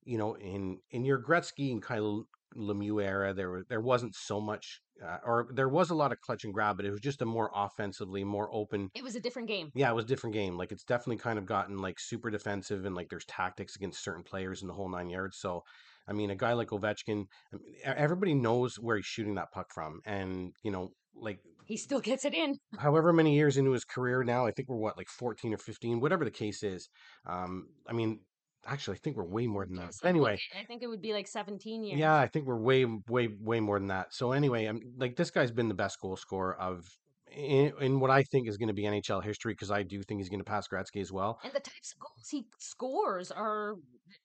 you 0.04 0.18
know 0.18 0.36
in 0.36 0.80
in 0.90 1.06
your 1.06 1.22
Gretzky 1.22 1.72
and 1.72 1.82
Kyle 1.82 2.26
Lemieux 2.56 3.04
era 3.04 3.34
there 3.34 3.52
was 3.52 3.64
there 3.70 3.82
wasn't 3.82 4.14
so 4.16 4.40
much 4.42 4.82
uh, 5.06 5.18
or 5.26 5.48
there 5.54 5.70
was 5.70 5.90
a 5.90 5.96
lot 5.96 6.12
of 6.12 6.22
clutch 6.22 6.44
and 6.44 6.54
grab 6.54 6.78
but 6.78 6.86
it 6.86 6.92
was 6.92 7.00
just 7.00 7.22
a 7.22 7.26
more 7.26 7.50
offensively 7.56 8.24
more 8.24 8.50
open 8.54 8.90
It 8.94 9.04
was 9.04 9.16
a 9.16 9.20
different 9.20 9.48
game. 9.48 9.72
yeah, 9.74 9.90
it 9.90 9.96
was 9.96 10.06
a 10.06 10.08
different 10.08 10.34
game. 10.34 10.58
Like 10.58 10.72
it's 10.72 10.84
definitely 10.84 11.18
kind 11.18 11.40
of 11.40 11.46
gotten 11.46 11.78
like 11.78 12.00
super 12.00 12.30
defensive 12.30 12.86
and 12.86 12.96
like 12.96 13.10
there's 13.10 13.26
tactics 13.26 13.76
against 13.76 14.04
certain 14.04 14.24
players 14.24 14.62
in 14.62 14.68
the 14.68 14.74
whole 14.74 14.90
nine 14.90 15.10
yards. 15.10 15.38
So, 15.38 15.64
I 16.08 16.14
mean, 16.14 16.30
a 16.30 16.36
guy 16.36 16.54
like 16.54 16.70
Ovechkin, 16.70 17.26
I 17.54 17.56
mean, 17.58 17.76
everybody 17.84 18.34
knows 18.34 18.76
where 18.76 18.96
he's 18.98 19.06
shooting 19.06 19.36
that 19.36 19.52
puck 19.52 19.68
from, 19.74 20.02
and 20.06 20.54
you 20.64 20.72
know, 20.72 20.92
like 21.16 21.40
He 21.66 21.78
still 21.78 22.00
gets 22.00 22.26
it 22.26 22.34
in. 22.34 22.58
however 22.78 23.12
many 23.14 23.36
years 23.36 23.58
into 23.58 23.72
his 23.72 23.86
career 23.86 24.24
now, 24.24 24.46
I 24.46 24.52
think 24.52 24.68
we're 24.70 24.78
what 24.78 24.98
like 24.98 25.10
14 25.10 25.54
or 25.54 25.58
15, 25.58 26.00
whatever 26.00 26.26
the 26.26 26.32
case 26.32 26.64
is. 26.64 26.90
Um, 27.26 27.68
I 27.88 27.94
mean, 27.94 28.20
actually, 28.66 28.98
I 28.98 29.00
think 29.00 29.18
we're 29.18 29.24
way 29.24 29.48
more 29.48 29.66
than 29.66 29.76
that. 29.78 29.96
But 30.02 30.10
anyway, 30.10 30.40
I 30.60 30.66
think 30.66 30.84
it 30.84 30.88
would 30.88 31.02
be 31.02 31.14
like 31.14 31.28
17 31.28 31.84
years. 31.84 32.00
yeah, 32.00 32.16
I 32.16 32.28
think 32.28 32.46
we're 32.46 32.58
way, 32.58 32.86
way, 32.86 33.28
way 33.28 33.60
more 33.60 33.80
than 33.80 33.88
that. 33.88 34.14
So 34.14 34.32
anyway, 34.32 34.66
I'm 34.66 34.82
like 34.98 35.16
this 35.16 35.32
guy's 35.32 35.52
been 35.52 35.68
the 35.68 35.74
best 35.74 36.00
goal 36.00 36.16
scorer 36.16 36.56
of. 36.56 36.88
In, 37.34 37.72
in 37.80 38.02
what 38.02 38.12
I 38.12 38.24
think 38.24 38.50
is 38.50 38.58
going 38.58 38.68
to 38.68 38.74
be 38.74 38.84
NHL 38.84 39.24
history, 39.24 39.54
because 39.54 39.72
I 39.72 39.84
do 39.84 40.04
think 40.04 40.20
he's 40.20 40.28
going 40.28 40.42
to 40.42 40.44
pass 40.44 40.68
Gretzky 40.68 41.00
as 41.00 41.14
well. 41.14 41.40
And 41.46 41.54
the 41.54 41.62
types 41.62 41.94
of 41.94 42.00
goals 42.02 42.28
he 42.30 42.46
scores 42.58 43.32
are 43.32 43.76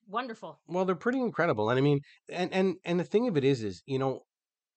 wonderful. 0.08 0.58
Well, 0.66 0.84
they're 0.84 0.96
pretty 0.96 1.20
incredible, 1.20 1.70
and 1.70 1.78
I 1.78 1.82
mean, 1.82 2.00
and 2.28 2.52
and 2.52 2.74
and 2.84 2.98
the 2.98 3.04
thing 3.04 3.28
of 3.28 3.36
it 3.36 3.44
is, 3.44 3.62
is 3.62 3.80
you 3.86 4.00
know, 4.00 4.22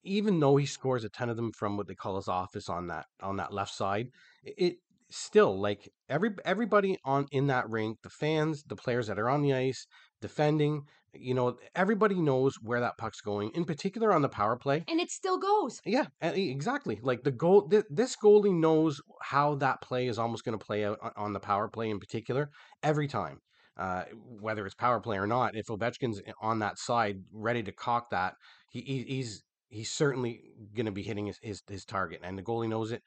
even 0.03 0.39
though 0.39 0.57
he 0.57 0.67
scores 0.67 1.03
a 1.03 1.09
ton 1.09 1.29
of 1.29 1.37
them 1.37 1.51
from 1.51 1.75
what 1.75 1.87
they 1.87 1.95
call 1.95 2.17
his 2.17 2.27
office 2.27 2.69
on 2.69 2.85
that 2.87 3.07
on 3.19 3.37
that 3.37 3.51
left 3.51 3.73
side, 3.73 4.09
it 4.43 4.77
still 5.11 5.59
like 5.59 5.89
every 6.09 6.31
everybody 6.45 6.97
on 7.03 7.27
in 7.31 7.47
that 7.47 7.69
rink, 7.69 7.97
the 8.03 8.09
fans, 8.09 8.63
the 8.63 8.75
players 8.75 9.07
that 9.07 9.19
are 9.19 9.29
on 9.29 9.41
the 9.41 9.53
ice 9.53 9.85
defending, 10.21 10.81
you 11.13 11.33
know, 11.33 11.57
everybody 11.75 12.15
knows 12.15 12.55
where 12.61 12.79
that 12.81 12.97
puck's 12.97 13.21
going. 13.21 13.51
In 13.55 13.65
particular, 13.65 14.13
on 14.13 14.21
the 14.21 14.29
power 14.29 14.57
play, 14.57 14.83
And 14.87 14.99
it 14.99 15.09
still 15.09 15.37
goes. 15.37 15.79
yeah, 15.85 16.05
exactly. 16.21 16.99
Like 17.01 17.23
the 17.23 17.31
goal, 17.31 17.67
th- 17.69 17.85
this 17.89 18.15
goalie 18.21 18.53
knows 18.53 19.01
how 19.21 19.55
that 19.55 19.81
play 19.81 20.07
is 20.07 20.19
almost 20.19 20.43
going 20.43 20.57
to 20.57 20.63
play 20.63 20.85
out 20.85 20.99
on- 21.15 21.33
the 21.33 21.39
power 21.39 21.67
play 21.67 21.89
in 21.89 21.99
particular 21.99 22.49
every 22.83 23.07
time, 23.07 23.39
uh, 23.77 24.03
whether 24.41 24.65
it's 24.65 24.75
power 24.75 24.99
play 24.99 25.17
or 25.17 25.27
not. 25.27 25.55
If 25.55 25.67
Ovechkin's 25.67 26.21
on 26.41 26.59
that 26.59 26.77
side, 26.77 27.17
ready 27.31 27.63
to 27.63 27.71
cock 27.71 28.09
that, 28.11 28.33
he, 28.69 28.81
he 28.81 29.03
he's 29.03 29.43
he's 29.69 29.91
certainly 29.91 30.41
going 30.75 30.87
to 30.87 30.91
be 30.91 31.03
hitting 31.03 31.27
his, 31.27 31.39
his 31.41 31.61
his 31.67 31.85
target, 31.85 32.19
and 32.23 32.37
the 32.37 32.43
goalie 32.43 32.69
knows 32.69 32.91
it. 32.91 33.01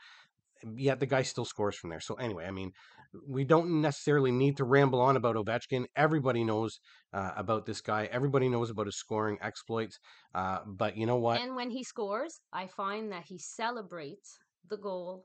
Yet 0.77 1.01
the 1.01 1.07
guy 1.07 1.23
still 1.23 1.45
scores 1.45 1.77
from 1.77 1.91
there. 1.91 2.01
So 2.01 2.15
anyway, 2.15 2.47
I 2.47 2.51
mean, 2.51 2.73
we 3.29 3.45
don't 3.45 3.81
necessarily 3.81 4.31
need 4.31 4.57
to 4.59 4.65
ramble 4.65 5.01
on 5.01 5.17
about 5.17 5.37
Ovechkin. 5.37 5.87
Everybody 5.97 6.45
knows 6.45 6.79
uh, 7.13 7.33
about 7.37 7.67
this 7.67 7.81
guy. 7.81 8.09
Everybody 8.11 8.49
knows 8.49 8.71
about 8.71 8.87
his 8.87 8.97
scoring 8.97 9.39
exploits. 9.43 9.99
Uh, 10.35 10.61
but 10.67 10.97
you 10.97 11.07
know 11.07 11.17
what? 11.17 11.41
And 11.41 11.57
when 11.57 11.71
he 11.71 11.85
scores, 11.85 12.41
I 12.53 12.67
find 12.69 13.13
that 13.13 13.25
he 13.27 13.39
celebrates 13.39 14.39
the 14.69 14.77
goal 14.77 15.25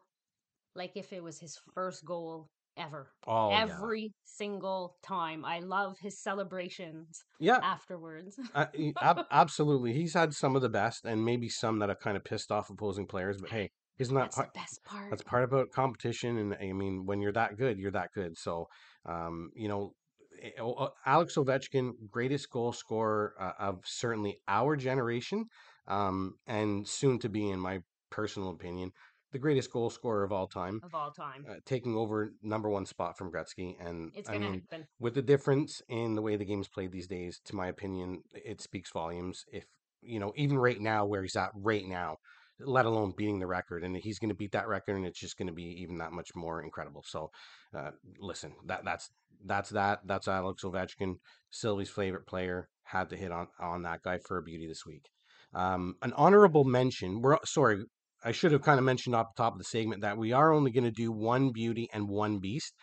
like 0.75 0.91
if 0.95 1.11
it 1.11 1.23
was 1.23 1.39
his 1.39 1.59
first 1.73 2.05
goal 2.05 2.49
ever. 2.77 3.09
Oh, 3.25 3.49
yeah. 3.49 3.63
Every 3.63 4.13
single 4.23 4.95
time. 5.03 5.43
I 5.43 5.59
love 5.59 5.97
his 5.99 6.21
celebrations 6.21 7.23
Yeah, 7.39 7.59
afterwards. 7.61 8.39
uh, 8.53 8.67
ab- 9.01 9.25
absolutely. 9.31 9.93
He's 9.93 10.13
had 10.13 10.33
some 10.33 10.55
of 10.55 10.61
the 10.61 10.69
best, 10.69 11.03
and 11.03 11.25
maybe 11.25 11.49
some 11.49 11.79
that 11.79 11.89
have 11.89 11.99
kind 11.99 12.15
of 12.15 12.23
pissed 12.23 12.51
off 12.51 12.69
opposing 12.69 13.07
players. 13.07 13.37
But 13.41 13.49
hey, 13.51 13.71
Isn't 13.99 14.15
that 14.15 14.25
That's 14.25 14.35
part, 14.35 14.53
the 14.53 14.59
best 14.59 14.83
part. 14.85 15.09
that's 15.09 15.23
part 15.23 15.43
about 15.43 15.71
competition? 15.71 16.37
And 16.37 16.53
I 16.55 16.71
mean, 16.73 17.05
when 17.05 17.21
you're 17.21 17.31
that 17.33 17.57
good, 17.57 17.79
you're 17.79 17.91
that 17.91 18.09
good. 18.13 18.37
So, 18.37 18.67
um, 19.05 19.49
you 19.55 19.67
know, 19.67 19.93
eh, 20.41 20.51
o- 20.59 20.75
o- 20.85 20.93
Alex 21.05 21.35
Ovechkin, 21.35 21.93
greatest 22.09 22.49
goal 22.49 22.73
scorer 22.73 23.33
uh, 23.39 23.53
of 23.59 23.81
certainly 23.85 24.37
our 24.47 24.75
generation, 24.75 25.45
um, 25.87 26.35
and 26.45 26.87
soon 26.87 27.19
to 27.19 27.29
be, 27.29 27.49
in 27.49 27.59
my 27.59 27.79
personal 28.09 28.49
opinion, 28.51 28.91
the 29.31 29.39
greatest 29.39 29.71
goal 29.71 29.89
scorer 29.89 30.23
of 30.23 30.31
all 30.31 30.47
time 30.47 30.81
of 30.83 30.93
all 30.95 31.11
time. 31.11 31.45
uh, 31.49 31.55
taking 31.65 31.95
over 31.95 32.31
number 32.41 32.69
one 32.69 32.85
spot 32.85 33.17
from 33.17 33.31
Gretzky. 33.31 33.75
And 33.79 34.11
It's 34.15 34.29
gonna 34.29 34.45
mean, 34.51 34.61
happen. 34.69 34.87
with 34.99 35.15
the 35.15 35.21
difference 35.21 35.81
in 35.89 36.15
the 36.15 36.21
way 36.21 36.35
the 36.35 36.45
game's 36.45 36.67
played 36.69 36.91
these 36.91 37.07
days, 37.07 37.39
to 37.45 37.55
my 37.55 37.67
opinion, 37.67 38.23
it 38.33 38.61
speaks 38.61 38.91
volumes. 38.91 39.43
If 39.51 39.65
you 40.01 40.19
know, 40.19 40.31
even 40.35 40.57
right 40.57 40.79
now 40.79 41.05
where 41.05 41.21
he's 41.23 41.35
at 41.35 41.51
right 41.55 41.85
now, 41.85 42.17
let 42.59 42.85
alone 42.85 43.13
beating 43.15 43.39
the 43.39 43.47
record, 43.47 43.83
and 43.83 43.95
he's 43.95 44.19
going 44.19 44.29
to 44.29 44.35
beat 44.35 44.51
that 44.53 44.67
record, 44.67 44.95
and 44.95 45.05
it's 45.05 45.19
just 45.19 45.37
going 45.37 45.47
to 45.47 45.53
be 45.53 45.81
even 45.81 45.97
that 45.99 46.11
much 46.11 46.29
more 46.35 46.61
incredible. 46.63 47.03
So, 47.05 47.31
uh, 47.75 47.91
listen, 48.19 48.53
that 48.65 48.83
that's 48.83 49.09
that's 49.45 49.69
that. 49.71 49.99
That's 50.05 50.27
Alex 50.27 50.63
Ovechkin, 50.63 51.15
Sylvie's 51.51 51.89
favorite 51.89 52.27
player. 52.27 52.69
Had 52.83 53.09
to 53.09 53.17
hit 53.17 53.31
on 53.31 53.47
on 53.59 53.83
that 53.83 54.01
guy 54.03 54.19
for 54.19 54.37
a 54.37 54.43
beauty 54.43 54.67
this 54.67 54.85
week. 54.85 55.05
Um, 55.53 55.95
an 56.01 56.13
honorable 56.13 56.63
mention. 56.63 57.21
We're 57.21 57.37
sorry, 57.45 57.83
I 58.23 58.31
should 58.31 58.51
have 58.51 58.63
kind 58.63 58.79
of 58.79 58.85
mentioned 58.85 59.15
off 59.15 59.35
the 59.35 59.43
top 59.43 59.53
of 59.53 59.59
the 59.59 59.65
segment 59.65 60.01
that 60.01 60.17
we 60.17 60.31
are 60.31 60.51
only 60.51 60.71
going 60.71 60.83
to 60.83 60.91
do 60.91 61.11
one 61.11 61.51
beauty 61.51 61.89
and 61.93 62.09
one 62.09 62.39
beast. 62.39 62.73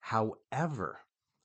However, 0.00 1.00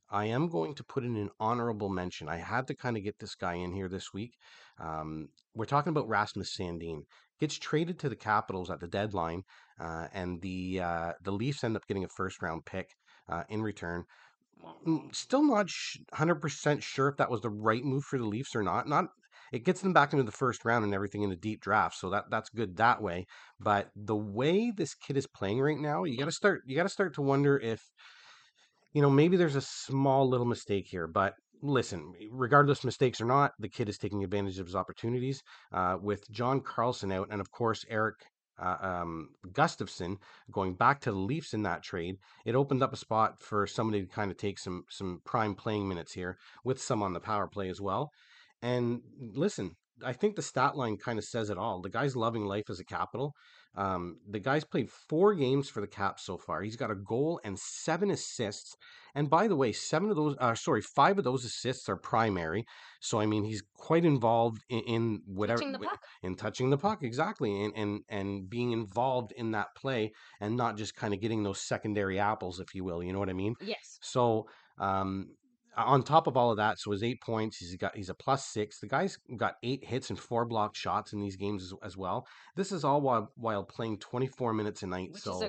I 0.10 0.26
am 0.26 0.48
going 0.48 0.76
to 0.76 0.84
put 0.84 1.04
in 1.04 1.16
an 1.16 1.30
honorable 1.40 1.90
mention. 1.90 2.30
I 2.30 2.38
had 2.38 2.68
to 2.68 2.76
kind 2.76 2.98
of 2.98 3.04
get 3.04 3.18
this 3.20 3.36
guy 3.36 3.56
in 3.56 3.74
here 3.74 3.90
this 3.90 4.14
week. 4.14 4.34
Um, 4.80 5.30
we're 5.56 5.66
talking 5.66 5.90
about 5.90 6.08
Rasmus 6.08 6.56
Sandin. 6.56 7.02
Gets 7.44 7.60
traded 7.60 8.00
to 8.00 8.08
the 8.08 8.16
Capitals 8.16 8.72
at 8.72 8.80
the 8.80 8.88
deadline, 8.88 9.44
uh, 9.78 10.08
and 10.14 10.42
the 10.42 10.80
uh, 10.80 11.12
the 11.22 11.34
Leafs 11.34 11.66
end 11.66 11.76
up 11.76 11.86
getting 11.88 12.06
a 12.06 12.08
first 12.08 12.42
round 12.42 12.64
pick 12.64 12.96
uh, 13.28 13.44
in 13.50 13.62
return. 13.62 14.06
Mm, 14.88 15.14
Still 15.14 15.44
not 15.44 15.68
hundred 16.14 16.36
percent 16.36 16.82
sure 16.82 17.10
if 17.10 17.18
that 17.18 17.30
was 17.30 17.42
the 17.42 17.50
right 17.50 17.84
move 17.84 18.06
for 18.06 18.18
the 18.18 18.24
Leafs 18.24 18.56
or 18.56 18.64
not. 18.64 18.88
Not 18.88 19.08
it 19.52 19.66
gets 19.66 19.82
them 19.82 19.92
back 19.92 20.14
into 20.14 20.24
the 20.24 20.32
first 20.32 20.64
round 20.64 20.86
and 20.86 20.94
everything 20.94 21.24
in 21.24 21.34
a 21.34 21.36
deep 21.36 21.60
draft, 21.60 21.98
so 21.98 22.10
that 22.12 22.30
that's 22.32 22.50
good 22.50 22.78
that 22.78 23.02
way. 23.02 23.26
But 23.60 23.90
the 23.94 24.16
way 24.16 24.72
this 24.72 24.94
kid 24.94 25.18
is 25.18 25.28
playing 25.28 25.60
right 25.60 25.78
now, 25.78 26.06
you 26.06 26.18
got 26.18 26.26
to 26.26 26.32
start 26.32 26.62
you 26.66 26.78
got 26.78 26.84
to 26.84 26.88
start 26.98 27.14
to 27.16 27.22
wonder 27.22 27.60
if 27.60 27.82
you 28.94 29.02
know, 29.02 29.10
maybe 29.10 29.36
there's 29.36 29.58
a 29.58 29.62
small 29.62 30.30
little 30.30 30.46
mistake 30.46 30.86
here, 30.88 31.08
but 31.08 31.34
listen, 31.64 32.14
regardless 32.30 32.84
mistakes 32.84 33.22
or 33.22 33.26
not, 33.26 33.54
the 33.58 33.70
kid 33.70 33.90
is 33.90 33.98
taking 33.98 34.24
advantage 34.24 34.60
of 34.60 34.68
his 34.68 34.76
opportunities. 34.76 35.42
Uh, 35.72 35.98
with 36.00 36.30
John 36.30 36.62
Carlson 36.62 37.12
out, 37.12 37.30
and 37.32 37.42
of 37.42 37.50
course 37.52 37.86
Erik 37.90 38.16
uh, 38.62 38.76
um, 38.82 39.30
Gustafsson 39.52 40.18
going 40.52 40.76
back 40.76 41.00
to 41.02 41.12
the 41.12 41.18
Leafs 41.18 41.54
in 41.54 41.64
that 41.64 41.82
trade, 41.82 42.18
it 42.46 42.56
opened 42.56 42.84
up 42.84 42.94
a 42.94 42.98
spot 42.98 43.40
for 43.40 43.66
somebody 43.66 44.04
to 44.04 44.08
kind 44.08 44.30
of 44.30 44.38
take 44.38 44.60
some 44.60 44.84
some 44.90 45.22
prime 45.26 45.56
playing 45.56 45.88
minutes 45.88 46.14
here 46.14 46.38
with 46.64 46.82
some 46.82 47.02
on 47.02 47.14
the 47.14 47.20
power 47.20 47.48
play 47.48 47.70
as 47.70 47.82
well. 47.82 48.12
And 48.62 49.02
listen, 49.34 49.72
I 50.04 50.14
think 50.14 50.36
the 50.36 50.42
stat 50.42 50.76
line 50.76 50.98
kind 50.98 51.18
of 51.18 51.26
says 51.26 51.50
it 51.50 51.58
all. 51.58 51.82
The 51.82 51.90
guy's 51.90 52.16
loving 52.16 52.46
life 52.46 52.70
as 52.70 52.80
a 52.80 52.86
capital. 52.86 53.34
Um, 53.76 54.18
the 54.30 54.40
guy's 54.40 54.64
played 54.64 54.90
four 54.90 55.34
games 55.34 55.68
for 55.68 55.82
the 55.82 55.88
Caps 55.88 56.24
so 56.24 56.38
far. 56.38 56.62
He's 56.62 56.76
got 56.76 56.92
a 56.92 56.96
goal 56.96 57.40
and 57.44 57.58
seven 57.58 58.12
assists. 58.12 58.76
And 59.16 59.30
by 59.30 59.48
the 59.48 59.56
way, 59.56 59.72
seven 59.72 60.10
of 60.10 60.16
those, 60.16 60.36
uh, 60.40 60.56
sorry, 60.56 60.82
five 60.82 61.18
of 61.18 61.24
those 61.24 61.44
assists 61.46 61.90
are 61.90 61.96
primary. 61.96 62.66
So 63.00 63.20
I 63.20 63.26
mean, 63.26 63.44
he's 63.44 63.64
quite 63.76 64.06
involved 64.06 64.64
in, 64.70 64.80
in 64.82 65.22
whatever 65.26 65.60
Touching 65.60 65.72
the 65.72 65.80
puck. 65.80 66.04
in 66.22 66.36
touching 66.36 66.70
the 66.70 66.78
puck 66.78 67.04
exactly, 67.04 67.64
and 67.64 67.74
and 67.76 68.02
and 68.10 68.50
being 68.50 68.72
involved 68.72 69.32
in 69.34 69.52
that 69.52 69.76
play, 69.76 70.14
and 70.40 70.56
not 70.56 70.78
just 70.78 70.96
kind 70.96 71.14
of 71.14 71.20
getting 71.20 71.44
those 71.44 71.60
secondary 71.60 72.20
apples, 72.20 72.60
if 72.60 72.74
you 72.76 72.84
will. 72.84 73.04
You 73.04 73.14
know 73.14 73.20
what 73.20 73.30
I 73.30 73.34
mean? 73.34 73.56
Yes. 73.62 74.00
So 74.02 74.48
um, 74.80 75.30
on 75.76 76.04
top 76.04 76.28
of 76.28 76.38
all 76.38 76.52
of 76.52 76.58
that, 76.58 76.80
so 76.80 76.92
his 76.92 77.04
eight 77.04 77.22
points, 77.22 77.58
he's 77.58 77.76
got 77.76 77.96
he's 77.96 78.10
a 78.10 78.14
plus 78.14 78.46
six. 78.46 78.80
The 78.80 78.88
guy's 78.88 79.18
got 79.38 79.56
eight 79.64 79.84
hits 79.84 80.10
and 80.10 80.20
four 80.20 80.46
blocked 80.46 80.78
shots 80.78 81.14
in 81.14 81.20
these 81.20 81.36
games 81.36 81.64
as, 81.64 81.74
as 81.84 81.98
well. 81.98 82.28
This 82.56 82.72
is 82.72 82.84
all 82.84 83.02
while 83.02 83.32
while 83.36 83.64
playing 83.64 83.98
24 83.98 84.54
minutes 84.54 84.84
a 84.84 84.88
night. 84.88 85.12
Which 85.12 85.24
so 85.24 85.40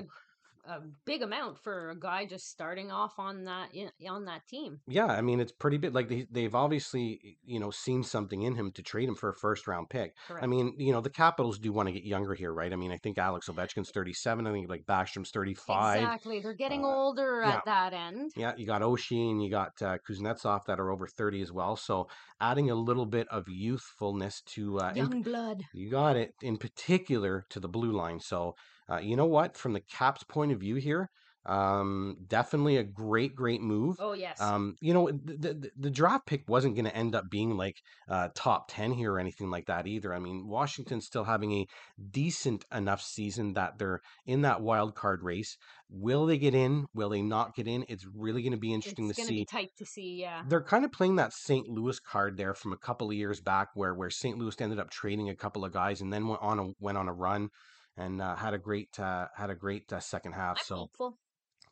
a, 0.67 0.81
big 1.05 1.21
amount 1.21 1.57
for 1.59 1.91
a 1.91 1.99
guy 1.99 2.25
just 2.25 2.49
starting 2.49 2.91
off 2.91 3.13
on 3.17 3.43
that 3.45 3.69
on 4.09 4.25
that 4.25 4.47
team. 4.47 4.79
yeah, 4.87 5.05
I 5.05 5.21
mean 5.21 5.39
it's 5.39 5.51
pretty 5.51 5.77
big. 5.77 5.93
Like 5.93 6.09
they 6.09 6.27
they've 6.31 6.53
obviously 6.53 7.37
you 7.45 7.59
know 7.59 7.71
seen 7.71 8.03
something 8.03 8.41
in 8.41 8.55
him 8.55 8.71
to 8.73 8.83
trade 8.83 9.07
him 9.07 9.15
for 9.15 9.29
a 9.29 9.33
first 9.33 9.67
round 9.67 9.89
pick. 9.89 10.15
Correct. 10.27 10.43
I 10.43 10.47
mean 10.47 10.75
you 10.77 10.93
know 10.93 11.01
the 11.01 11.09
Capitals 11.09 11.59
do 11.59 11.71
want 11.71 11.87
to 11.87 11.93
get 11.93 12.03
younger 12.03 12.33
here, 12.33 12.53
right? 12.53 12.71
I 12.71 12.75
mean 12.75 12.91
I 12.91 12.97
think 12.97 13.17
Alex 13.17 13.47
Ovechkin's 13.49 13.91
37. 13.91 14.47
I 14.47 14.51
think 14.51 14.69
like 14.69 14.85
Backstrom's 14.85 15.31
35. 15.31 15.97
exactly. 15.97 16.39
They're 16.39 16.53
getting 16.53 16.83
uh, 16.83 16.87
older 16.87 17.41
yeah. 17.41 17.55
at 17.55 17.65
that 17.65 17.93
end. 17.93 18.31
Yeah, 18.35 18.53
you 18.57 18.65
got 18.65 18.81
Oshie 18.81 19.29
and 19.29 19.43
you 19.43 19.49
got 19.49 19.81
uh, 19.81 19.97
Kuznetsov 20.07 20.65
that 20.65 20.79
are 20.79 20.91
over 20.91 21.07
30 21.07 21.41
as 21.41 21.51
well. 21.51 21.75
So 21.75 22.07
adding 22.39 22.69
a 22.69 22.75
little 22.75 23.05
bit 23.05 23.27
of 23.29 23.47
youthfulness 23.47 24.41
to 24.41 24.79
uh, 24.79 24.91
in- 24.91 24.97
Young 24.97 25.21
blood. 25.21 25.63
You 25.73 25.89
got 25.89 26.15
it. 26.15 26.33
In 26.41 26.57
particular 26.57 27.45
to 27.49 27.59
the 27.59 27.67
blue 27.67 27.91
line. 27.91 28.19
So, 28.19 28.55
uh, 28.89 28.97
you 28.97 29.15
know 29.15 29.25
what? 29.25 29.57
From 29.57 29.73
the 29.73 29.81
Caps' 29.81 30.23
point 30.23 30.51
of 30.51 30.59
view 30.59 30.75
here, 30.75 31.09
um, 31.45 32.17
definitely 32.27 32.77
a 32.77 32.83
great, 32.83 33.35
great 33.35 33.61
move. 33.61 33.97
Oh 33.99 34.13
yes. 34.13 34.41
Um, 34.41 34.75
you 34.81 34.93
know, 34.93 35.11
the, 35.11 35.53
the, 35.53 35.71
the 35.77 35.89
draft 35.91 36.25
pick 36.25 36.43
wasn't 36.47 36.75
going 36.75 36.85
to 36.85 36.95
end 36.95 37.13
up 37.13 37.29
being 37.29 37.55
like 37.55 37.77
uh, 38.09 38.29
top 38.33 38.65
10 38.69 38.93
here 38.93 39.13
or 39.13 39.19
anything 39.19 39.51
like 39.51 39.67
that 39.67 39.85
either. 39.85 40.13
I 40.13 40.19
mean, 40.19 40.47
Washington's 40.47 41.05
still 41.05 41.23
having 41.23 41.51
a 41.51 41.67
decent 42.11 42.65
enough 42.73 43.01
season 43.01 43.53
that 43.53 43.77
they're 43.77 44.01
in 44.25 44.41
that 44.41 44.61
wild 44.61 44.95
card 44.95 45.21
race. 45.21 45.55
Will 45.87 46.25
they 46.25 46.39
get 46.39 46.55
in? 46.55 46.87
Will 46.95 47.09
they 47.09 47.21
not 47.21 47.55
get 47.55 47.67
in? 47.67 47.85
It's 47.89 48.07
really 48.15 48.41
going 48.41 48.53
to 48.53 48.57
be 48.57 48.73
interesting 48.73 49.07
it's 49.09 49.19
to 49.19 49.25
see 49.25 49.35
be 49.39 49.45
tight 49.45 49.69
to 49.77 49.85
see. 49.85 50.21
Yeah. 50.21 50.41
they're 50.47 50.63
kind 50.63 50.83
of 50.83 50.91
playing 50.91 51.17
that 51.17 51.31
St. 51.31 51.67
Louis 51.67 51.99
card 51.99 52.37
there 52.37 52.55
from 52.55 52.73
a 52.73 52.77
couple 52.77 53.07
of 53.07 53.13
years 53.13 53.39
back, 53.39 53.69
where 53.75 53.93
where 53.93 54.09
St. 54.09 54.35
Louis 54.39 54.59
ended 54.59 54.79
up 54.79 54.89
trading 54.89 55.29
a 55.29 55.35
couple 55.35 55.63
of 55.63 55.71
guys 55.71 56.01
and 56.01 56.11
then 56.11 56.27
went 56.27 56.41
on 56.41 56.57
a 56.57 56.65
went 56.79 56.97
on 56.97 57.07
a 57.07 57.13
run 57.13 57.49
and 57.97 58.21
uh, 58.21 58.35
had 58.35 58.53
a 58.53 58.57
great 58.57 58.99
uh, 58.99 59.27
had 59.35 59.49
a 59.49 59.55
great 59.55 59.91
uh, 59.91 59.99
second 59.99 60.33
half. 60.33 60.57
I'm 60.59 60.65
so 60.65 60.75
hopeful. 60.75 61.17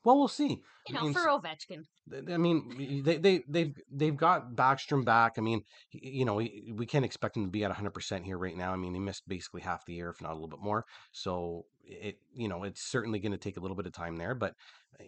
well, 0.03 0.17
we'll 0.17 0.27
see. 0.27 0.62
You 0.88 0.97
I 0.97 0.99
know, 0.99 1.03
mean, 1.03 1.13
for 1.13 1.21
Ovechkin. 1.21 1.86
I 2.31 2.38
mean, 2.38 3.03
they 3.03 3.17
they 3.17 3.43
they've 3.47 3.75
they've 3.91 4.17
got 4.17 4.55
Backstrom 4.55 5.05
back. 5.05 5.33
I 5.38 5.41
mean, 5.41 5.63
you 5.91 6.25
know, 6.25 6.36
we 6.36 6.73
we 6.75 6.86
can't 6.86 7.05
expect 7.05 7.38
him 7.38 7.45
to 7.45 7.49
be 7.51 7.63
at 7.63 7.71
100% 7.71 8.23
here 8.23 8.38
right 8.38 8.57
now. 8.57 8.73
I 8.73 8.75
mean, 8.75 8.93
he 8.93 8.99
missed 8.99 9.27
basically 9.27 9.62
half 9.62 9.86
the 9.86 9.93
year, 9.93 10.09
if 10.09 10.21
not 10.21 10.31
a 10.31 10.33
little 10.33 10.49
bit 10.49 10.62
more. 10.62 10.86
So 11.12 11.65
it 11.86 12.17
you 12.33 12.47
know, 12.47 12.63
it's 12.63 12.81
certainly 12.81 13.19
going 13.19 13.31
to 13.31 13.38
take 13.38 13.57
a 13.57 13.59
little 13.59 13.77
bit 13.77 13.86
of 13.86 13.93
time 13.93 14.17
there. 14.17 14.36
But 14.36 14.55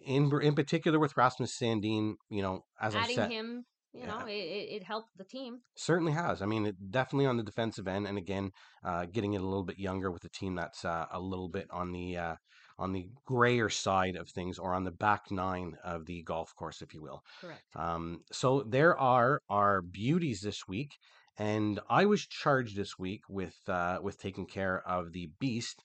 in 0.04 0.30
in 0.42 0.54
particular 0.54 0.98
with 0.98 1.16
Rasmus 1.16 1.56
Sandin, 1.58 2.14
you 2.30 2.42
know, 2.42 2.64
as 2.80 2.94
I 2.94 3.00
Adding 3.00 3.16
said, 3.16 3.30
him, 3.30 3.64
you 3.96 4.06
know, 4.06 4.18
Yeah. 4.26 4.32
it, 4.34 4.46
it, 4.58 4.74
it 4.76 4.82
helped 4.84 5.16
the 5.16 5.24
team. 5.24 5.60
Certainly 5.76 6.12
has. 6.12 6.42
I 6.42 6.46
mean, 6.46 6.66
it 6.66 6.76
definitely 6.90 7.26
on 7.26 7.36
the 7.36 7.42
defensive 7.42 7.88
end, 7.88 8.06
and 8.06 8.18
again, 8.18 8.50
uh, 8.84 9.06
getting 9.06 9.34
it 9.34 9.40
a 9.40 9.44
little 9.44 9.64
bit 9.64 9.78
younger 9.78 10.10
with 10.10 10.24
a 10.24 10.28
team 10.28 10.54
that's 10.54 10.84
uh, 10.84 11.06
a 11.10 11.20
little 11.20 11.48
bit 11.48 11.66
on 11.70 11.92
the 11.92 12.16
uh, 12.16 12.34
on 12.78 12.92
the 12.92 13.08
grayer 13.24 13.70
side 13.70 14.16
of 14.16 14.28
things, 14.28 14.58
or 14.58 14.74
on 14.74 14.84
the 14.84 14.90
back 14.90 15.30
nine 15.30 15.76
of 15.82 16.06
the 16.06 16.22
golf 16.22 16.54
course, 16.54 16.82
if 16.82 16.92
you 16.92 17.02
will. 17.02 17.22
Correct. 17.40 17.62
Um, 17.74 18.20
so 18.30 18.62
there 18.62 18.96
are 18.98 19.40
our 19.48 19.80
beauties 19.80 20.40
this 20.42 20.68
week, 20.68 20.98
and 21.38 21.80
I 21.88 22.04
was 22.04 22.26
charged 22.26 22.76
this 22.76 22.98
week 22.98 23.22
with 23.28 23.56
uh, 23.68 23.98
with 24.02 24.20
taking 24.20 24.46
care 24.46 24.86
of 24.86 25.12
the 25.12 25.30
beast. 25.40 25.82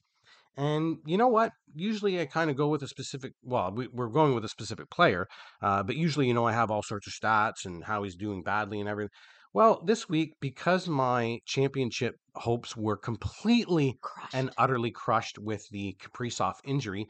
And 0.58 0.98
you 1.06 1.18
know 1.18 1.30
what? 1.30 1.54
Usually 1.74 2.20
I 2.20 2.26
kind 2.26 2.50
of 2.50 2.58
go 2.58 2.68
with 2.68 2.84
a 2.84 2.88
specific. 2.88 3.34
Well, 3.42 3.72
we, 3.74 3.88
we're 3.88 4.10
going 4.10 4.36
with 4.36 4.44
a 4.44 4.50
specific 4.50 4.90
player, 4.90 5.28
uh, 5.62 5.84
but 5.84 5.96
usually 5.96 6.28
you 6.28 6.34
know 6.34 6.46
I 6.46 6.52
have 6.52 6.70
all 6.70 6.84
sorts 6.84 7.08
of 7.08 7.14
stats 7.14 7.66
and 7.66 7.84
how 7.86 8.04
he's 8.04 8.16
doing 8.16 8.44
badly 8.44 8.80
and 8.80 8.90
everything. 8.90 9.12
Well, 9.54 9.82
this 9.86 10.08
week 10.08 10.34
because 10.40 10.88
my 10.88 11.40
championship 11.46 12.16
hopes 12.36 12.76
were 12.78 12.96
completely 12.98 13.98
Crushed. 14.02 14.34
and 14.34 14.50
utterly 14.58 14.92
crushed 14.92 15.38
with 15.38 15.68
the 15.72 15.98
Kaprizov 16.02 16.56
injury, 16.64 17.08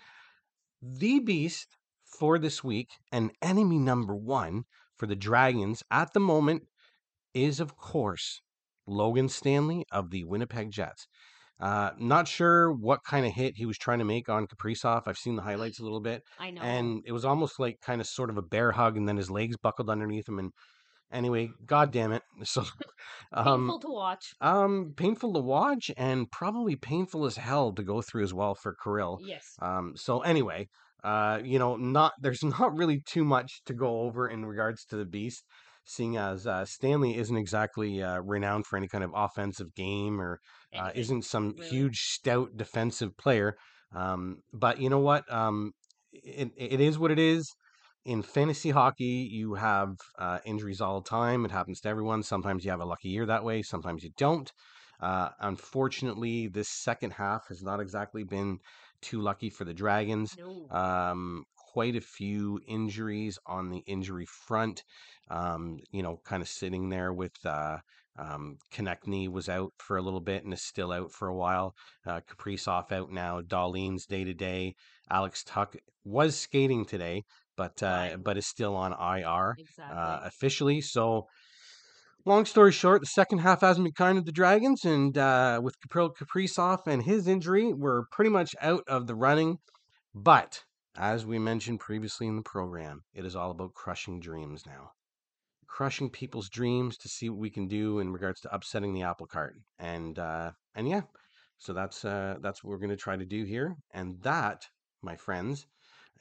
the 0.82 1.20
beast 1.20 1.68
for 2.20 2.40
this 2.40 2.64
week 2.64 2.90
and 3.12 3.32
enemy 3.42 3.78
number 3.78 4.16
one 4.16 4.64
for 4.98 5.08
the 5.08 5.16
Dragons 5.16 5.84
at 5.92 6.14
the 6.14 6.20
moment 6.20 6.64
is, 7.34 7.60
of 7.60 7.78
course, 7.78 8.42
Logan 8.88 9.30
Stanley 9.30 9.86
of 9.92 10.10
the 10.10 10.24
Winnipeg 10.24 10.72
Jets. 10.72 11.08
Uh, 11.62 11.92
not 12.00 12.28
sure 12.28 12.72
what 12.72 13.04
kind 13.04 13.26
of 13.26 13.34
hit 13.34 13.56
he 13.56 13.66
was 13.66 13.78
trying 13.78 14.00
to 14.00 14.06
make 14.06 14.28
on 14.30 14.48
Kaprizov. 14.48 15.04
I've 15.06 15.18
seen 15.18 15.36
the 15.36 15.44
highlights 15.44 15.80
a 15.80 15.84
little 15.84 16.00
bit, 16.02 16.24
I 16.40 16.50
know. 16.52 16.62
and 16.62 17.04
it 17.06 17.12
was 17.12 17.24
almost 17.26 17.60
like 17.60 17.80
kind 17.82 18.02
of 18.02 18.08
sort 18.08 18.30
of 18.32 18.38
a 18.38 18.42
bear 18.42 18.72
hug, 18.72 18.98
and 18.98 19.08
then 19.08 19.18
his 19.18 19.30
legs 19.30 19.58
buckled 19.58 19.90
underneath 19.90 20.28
him. 20.28 20.40
And 20.40 20.52
anyway, 21.12 21.52
god 21.66 21.92
damn 21.92 22.12
it! 22.14 22.24
So, 22.46 22.64
um, 23.34 23.46
Painful 23.68 23.80
to 23.82 23.90
watch. 23.90 24.34
um, 24.42 24.94
painful 24.98 25.34
to 25.34 25.40
watch, 25.40 25.92
and 25.98 26.30
probably 26.32 26.76
painful 26.76 27.26
as 27.26 27.38
hell 27.38 27.72
to 27.74 27.84
go 27.84 28.02
through 28.02 28.24
as 28.24 28.34
well 28.34 28.56
for 28.56 28.76
Kirill. 28.84 29.20
Yes. 29.24 29.56
Um, 29.62 29.94
so 29.96 30.22
anyway, 30.22 30.68
uh, 31.04 31.40
you 31.44 31.60
know, 31.60 31.76
not 31.76 32.14
there's 32.20 32.44
not 32.60 32.76
really 32.76 33.02
too 33.06 33.24
much 33.24 33.62
to 33.68 33.74
go 33.74 34.02
over 34.02 34.28
in 34.28 34.46
regards 34.46 34.86
to 34.86 34.96
the 34.96 35.06
beast, 35.06 35.44
seeing 35.86 36.18
as 36.18 36.48
uh, 36.48 36.66
Stanley 36.66 37.18
isn't 37.18 37.36
exactly 37.36 38.02
uh, 38.02 38.20
renowned 38.20 38.66
for 38.66 38.78
any 38.78 38.88
kind 38.88 39.04
of 39.04 39.12
offensive 39.14 39.74
game 39.76 40.22
or 40.22 40.40
uh, 40.74 40.92
isn't 40.96 41.26
some 41.26 41.56
really. 41.58 41.70
huge 41.70 41.98
stout 41.98 42.56
defensive 42.56 43.18
player. 43.18 43.56
Um, 43.94 44.38
but 44.54 44.80
you 44.80 44.90
know 44.90 45.00
what? 45.00 45.32
Um, 45.32 45.72
it, 46.14 46.52
it 46.56 46.80
is 46.80 46.98
what 46.98 47.12
it 47.12 47.20
is. 47.20 47.54
In 48.04 48.24
fantasy 48.24 48.72
hockey, 48.72 49.30
you 49.32 49.56
have 49.56 49.90
uh, 50.18 50.40
injuries 50.46 50.82
all 50.82 51.02
the 51.02 51.10
time. 51.10 51.46
It 51.46 51.52
happens 51.52 51.82
to 51.82 51.90
everyone. 51.90 52.24
Sometimes 52.24 52.66
you 52.66 52.72
have 52.72 52.80
a 52.80 52.86
lucky 52.86 53.10
year 53.10 53.26
that 53.28 53.44
way, 53.44 53.62
sometimes 53.62 54.04
you 54.04 54.10
don't. 54.18 54.52
Uh, 55.00 55.30
unfortunately, 55.40 56.48
this 56.48 56.70
second 56.70 57.12
half 57.12 57.48
has 57.50 57.64
not 57.64 57.80
exactly 57.80 58.24
been 58.24 58.60
too 59.02 59.20
lucky 59.20 59.50
for 59.50 59.66
the 59.66 59.74
Dragons. 59.74 60.36
No. 60.38 60.68
Um, 60.70 61.44
quite 61.74 61.96
a 61.96 62.02
few 62.02 62.60
injuries 62.68 63.38
on 63.46 63.70
the 63.70 63.80
injury 63.88 64.26
front. 64.26 64.84
Um, 65.30 65.78
you 65.92 66.04
know, 66.04 66.20
kind 66.26 66.42
of 66.42 66.50
sitting 66.50 66.90
there 66.90 67.14
with 67.14 67.36
uh, 67.46 67.78
um, 68.20 68.58
Konecny 68.74 69.30
was 69.30 69.48
out 69.48 69.72
for 69.78 69.98
a 69.98 70.02
little 70.02 70.20
bit 70.20 70.44
and 70.44 70.54
is 70.54 70.62
still 70.62 70.92
out 70.92 71.12
for 71.12 71.28
a 71.30 71.36
while. 71.36 71.74
Uh, 72.06 72.20
Kaprizov 72.30 72.92
out 72.92 73.10
now. 73.12 73.42
Dahlin's 73.42 74.06
day 74.06 74.24
to 74.26 74.34
day. 74.34 74.76
Alex 75.10 75.44
Tuch 75.44 75.76
was 76.04 76.38
skating 76.38 76.84
today, 76.86 77.24
but 77.56 77.82
uh, 77.82 77.86
Right. 77.86 78.24
but 78.24 78.38
is 78.38 78.46
still 78.48 78.76
on 78.76 78.92
IR 78.92 79.56
Exactly. 79.58 79.98
uh, 79.98 80.20
officially. 80.24 80.82
So, 80.82 81.28
long 82.26 82.46
story 82.46 82.72
short, 82.72 83.02
the 83.02 83.08
second 83.08 83.40
half 83.40 83.62
hasn't 83.62 83.86
been 83.86 83.94
kind 83.94 84.18
of 84.18 84.26
the 84.26 84.32
Dragons, 84.32 84.84
and 84.86 85.18
uh, 85.18 85.60
with 85.64 85.76
Kapri- 85.80 86.14
Kaprizov 86.16 86.88
and 86.88 87.04
his 87.04 87.28
injury, 87.28 87.72
we're 87.74 88.04
pretty 88.12 88.30
much 88.32 88.56
out 88.62 88.84
of 88.88 89.08
the 89.08 89.16
running. 89.16 89.58
But 90.14 90.64
as 90.96 91.26
we 91.26 91.40
mentioned 91.40 91.80
previously 91.80 92.28
in 92.28 92.36
the 92.36 92.42
program, 92.42 93.04
it 93.14 93.26
is 93.26 93.36
all 93.36 93.52
about 93.52 93.74
crushing 93.74 94.20
dreams 94.20 94.66
now. 94.66 94.92
Crushing 95.68 96.10
people's 96.10 96.50
dreams 96.50 96.98
to 96.98 97.08
see 97.08 97.30
what 97.30 97.40
we 97.40 97.50
can 97.50 97.68
do 97.68 98.00
in 98.00 98.12
regards 98.12 98.42
to 98.42 98.54
upsetting 98.54 98.94
the 98.94 99.04
apple 99.04 99.26
cart. 99.26 99.56
And 99.80 100.20
uh, 100.20 100.52
and 100.76 100.88
yeah, 100.88 101.02
so 101.58 101.74
that's 101.74 102.04
uh, 102.04 102.38
that's 102.42 102.64
what 102.64 102.72
we're 102.72 102.78
going 102.78 102.90
to 102.90 102.98
try 102.98 103.16
to 103.16 103.26
do 103.26 103.46
here. 103.46 103.78
And 103.92 104.22
that, 104.24 104.68
my 105.02 105.16
friends, 105.16 105.66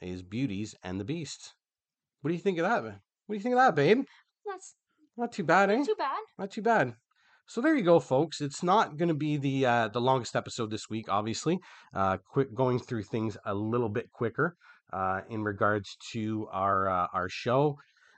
is 0.01 0.21
Beauties 0.21 0.73
and 0.83 0.99
the 0.99 1.03
Beasts. 1.05 1.53
What 2.21 2.29
do 2.29 2.35
you 2.35 2.41
think 2.41 2.59
of 2.59 2.65
that? 2.65 2.83
Man? 2.83 3.01
What 3.25 3.33
do 3.33 3.37
you 3.37 3.43
think 3.43 3.55
of 3.55 3.59
that, 3.59 3.75
babe? 3.75 4.03
That's 4.45 4.75
Not 5.17 5.31
too 5.31 5.43
bad, 5.43 5.69
eh? 5.69 5.77
not 5.77 5.85
too 5.85 5.95
bad. 5.97 6.19
Not 6.37 6.51
too 6.51 6.61
bad. 6.61 6.95
So 7.51 7.59
there 7.59 7.75
you 7.75 7.83
go, 7.83 7.99
folks. 7.99 8.39
It's 8.39 8.63
not 8.63 8.95
going 8.95 9.09
to 9.09 9.13
be 9.13 9.35
the 9.35 9.65
uh, 9.65 9.87
the 9.89 9.99
longest 9.99 10.37
episode 10.37 10.71
this 10.71 10.89
week, 10.89 11.07
obviously. 11.09 11.59
Uh, 11.93 12.15
quick 12.15 12.55
going 12.55 12.79
through 12.79 13.03
things 13.03 13.35
a 13.45 13.53
little 13.53 13.89
bit 13.89 14.09
quicker 14.13 14.55
uh, 14.93 15.19
in 15.29 15.43
regards 15.43 15.97
to 16.13 16.47
our 16.53 16.87
uh, 16.87 17.07
our 17.13 17.27
show. 17.27 17.75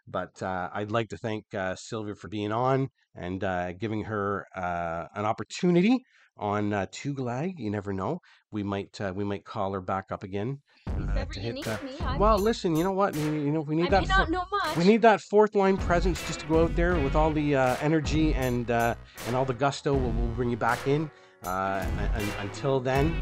But 0.07 0.39
uh, 0.43 0.69
I'd 0.71 0.91
like 0.91 1.09
to 1.09 1.17
thank 1.17 1.45
uh, 1.51 1.73
Sylvia 1.75 2.13
for 2.13 2.27
being 2.27 2.51
on 2.51 2.89
and 3.15 3.43
giving 3.79 4.03
her 4.03 4.45
an 4.53 5.25
opportunity 5.25 6.05
on 6.37 6.73
uh, 6.73 6.85
Tugalag. 6.91 7.59
You 7.59 7.69
never 7.69 7.93
know. 7.93 8.21
We 8.51 8.63
might 8.63 8.99
uh, 8.99 9.13
we 9.15 9.23
might 9.23 9.45
call 9.45 9.73
her 9.73 9.81
back 9.81 10.11
up 10.11 10.23
again. 10.23 10.59
Uh, 10.87 11.25
to 11.25 11.39
hit 11.39 11.63
that- 11.65 11.83
me, 11.83 11.91
Well, 12.17 12.37
listen. 12.37 12.75
You 12.75 12.83
know 12.83 12.91
what? 12.91 13.15
You, 13.15 13.31
you 13.31 13.51
know 13.51 13.61
we 13.61 13.75
need 13.75 13.87
I 13.93 14.01
that. 14.01 14.07
not 14.07 14.29
know 14.29 14.45
much. 14.51 14.75
we 14.77 14.83
need 14.83 15.01
that 15.03 15.21
fourth 15.21 15.55
line 15.55 15.77
presence 15.77 16.25
just 16.27 16.41
to 16.41 16.45
go 16.47 16.63
out 16.63 16.75
there 16.75 16.95
with 16.95 17.15
all 17.15 17.31
the 17.31 17.55
uh, 17.55 17.77
energy 17.81 18.33
and 18.33 18.69
uh, 18.69 18.95
and 19.27 19.35
all 19.35 19.45
the 19.45 19.53
gusto. 19.53 19.93
We'll, 19.93 20.11
we'll 20.11 20.27
bring 20.35 20.49
you 20.49 20.57
back 20.57 20.87
in. 20.87 21.09
Uh, 21.43 21.85
and, 22.15 22.31
until 22.39 22.79
then, 22.79 23.21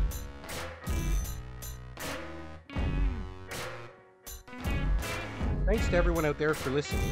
thanks 5.65 5.87
to 5.89 5.95
everyone 5.95 6.25
out 6.25 6.37
there 6.37 6.53
for 6.53 6.69
listening. 6.69 7.09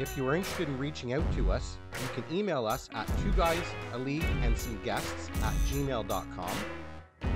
If 0.00 0.16
you 0.16 0.26
are 0.26 0.34
interested 0.34 0.66
in 0.66 0.78
reaching 0.78 1.12
out 1.12 1.30
to 1.34 1.52
us, 1.52 1.76
you 2.02 2.08
can 2.14 2.24
email 2.34 2.66
us 2.66 2.88
at 2.94 3.06
two 3.22 3.32
guys, 3.32 3.62
a 3.92 3.98
league, 3.98 4.24
and 4.42 4.56
some 4.56 4.80
guests 4.82 5.28
at 5.42 5.52
gmail.com. 5.68 6.56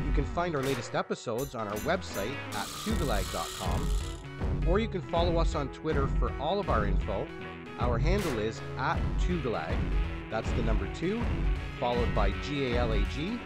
You 0.07 0.13
can 0.13 0.25
find 0.25 0.57
our 0.57 0.63
latest 0.63 0.95
episodes 0.95 1.55
on 1.55 1.69
our 1.69 1.77
website 1.81 2.35
at 2.53 2.67
tugalag.com 2.85 3.89
or 4.67 4.79
you 4.79 4.89
can 4.89 5.03
follow 5.03 5.37
us 5.37 5.55
on 5.55 5.69
Twitter 5.69 6.07
for 6.07 6.33
all 6.41 6.59
of 6.59 6.71
our 6.71 6.87
info. 6.87 7.27
Our 7.79 7.99
handle 7.99 8.39
is 8.39 8.61
at 8.79 8.99
Tugalag. 9.21 9.77
That's 10.31 10.51
the 10.53 10.63
number 10.63 10.89
two, 10.95 11.23
followed 11.79 12.15
by 12.15 12.31
G 12.43 12.73
A 12.73 12.79
L 12.79 12.93
A 12.93 13.03
G. 13.15 13.39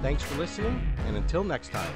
Thanks 0.00 0.22
for 0.22 0.38
listening, 0.38 0.80
and 1.06 1.16
until 1.16 1.44
next 1.44 1.70
time. 1.70 1.92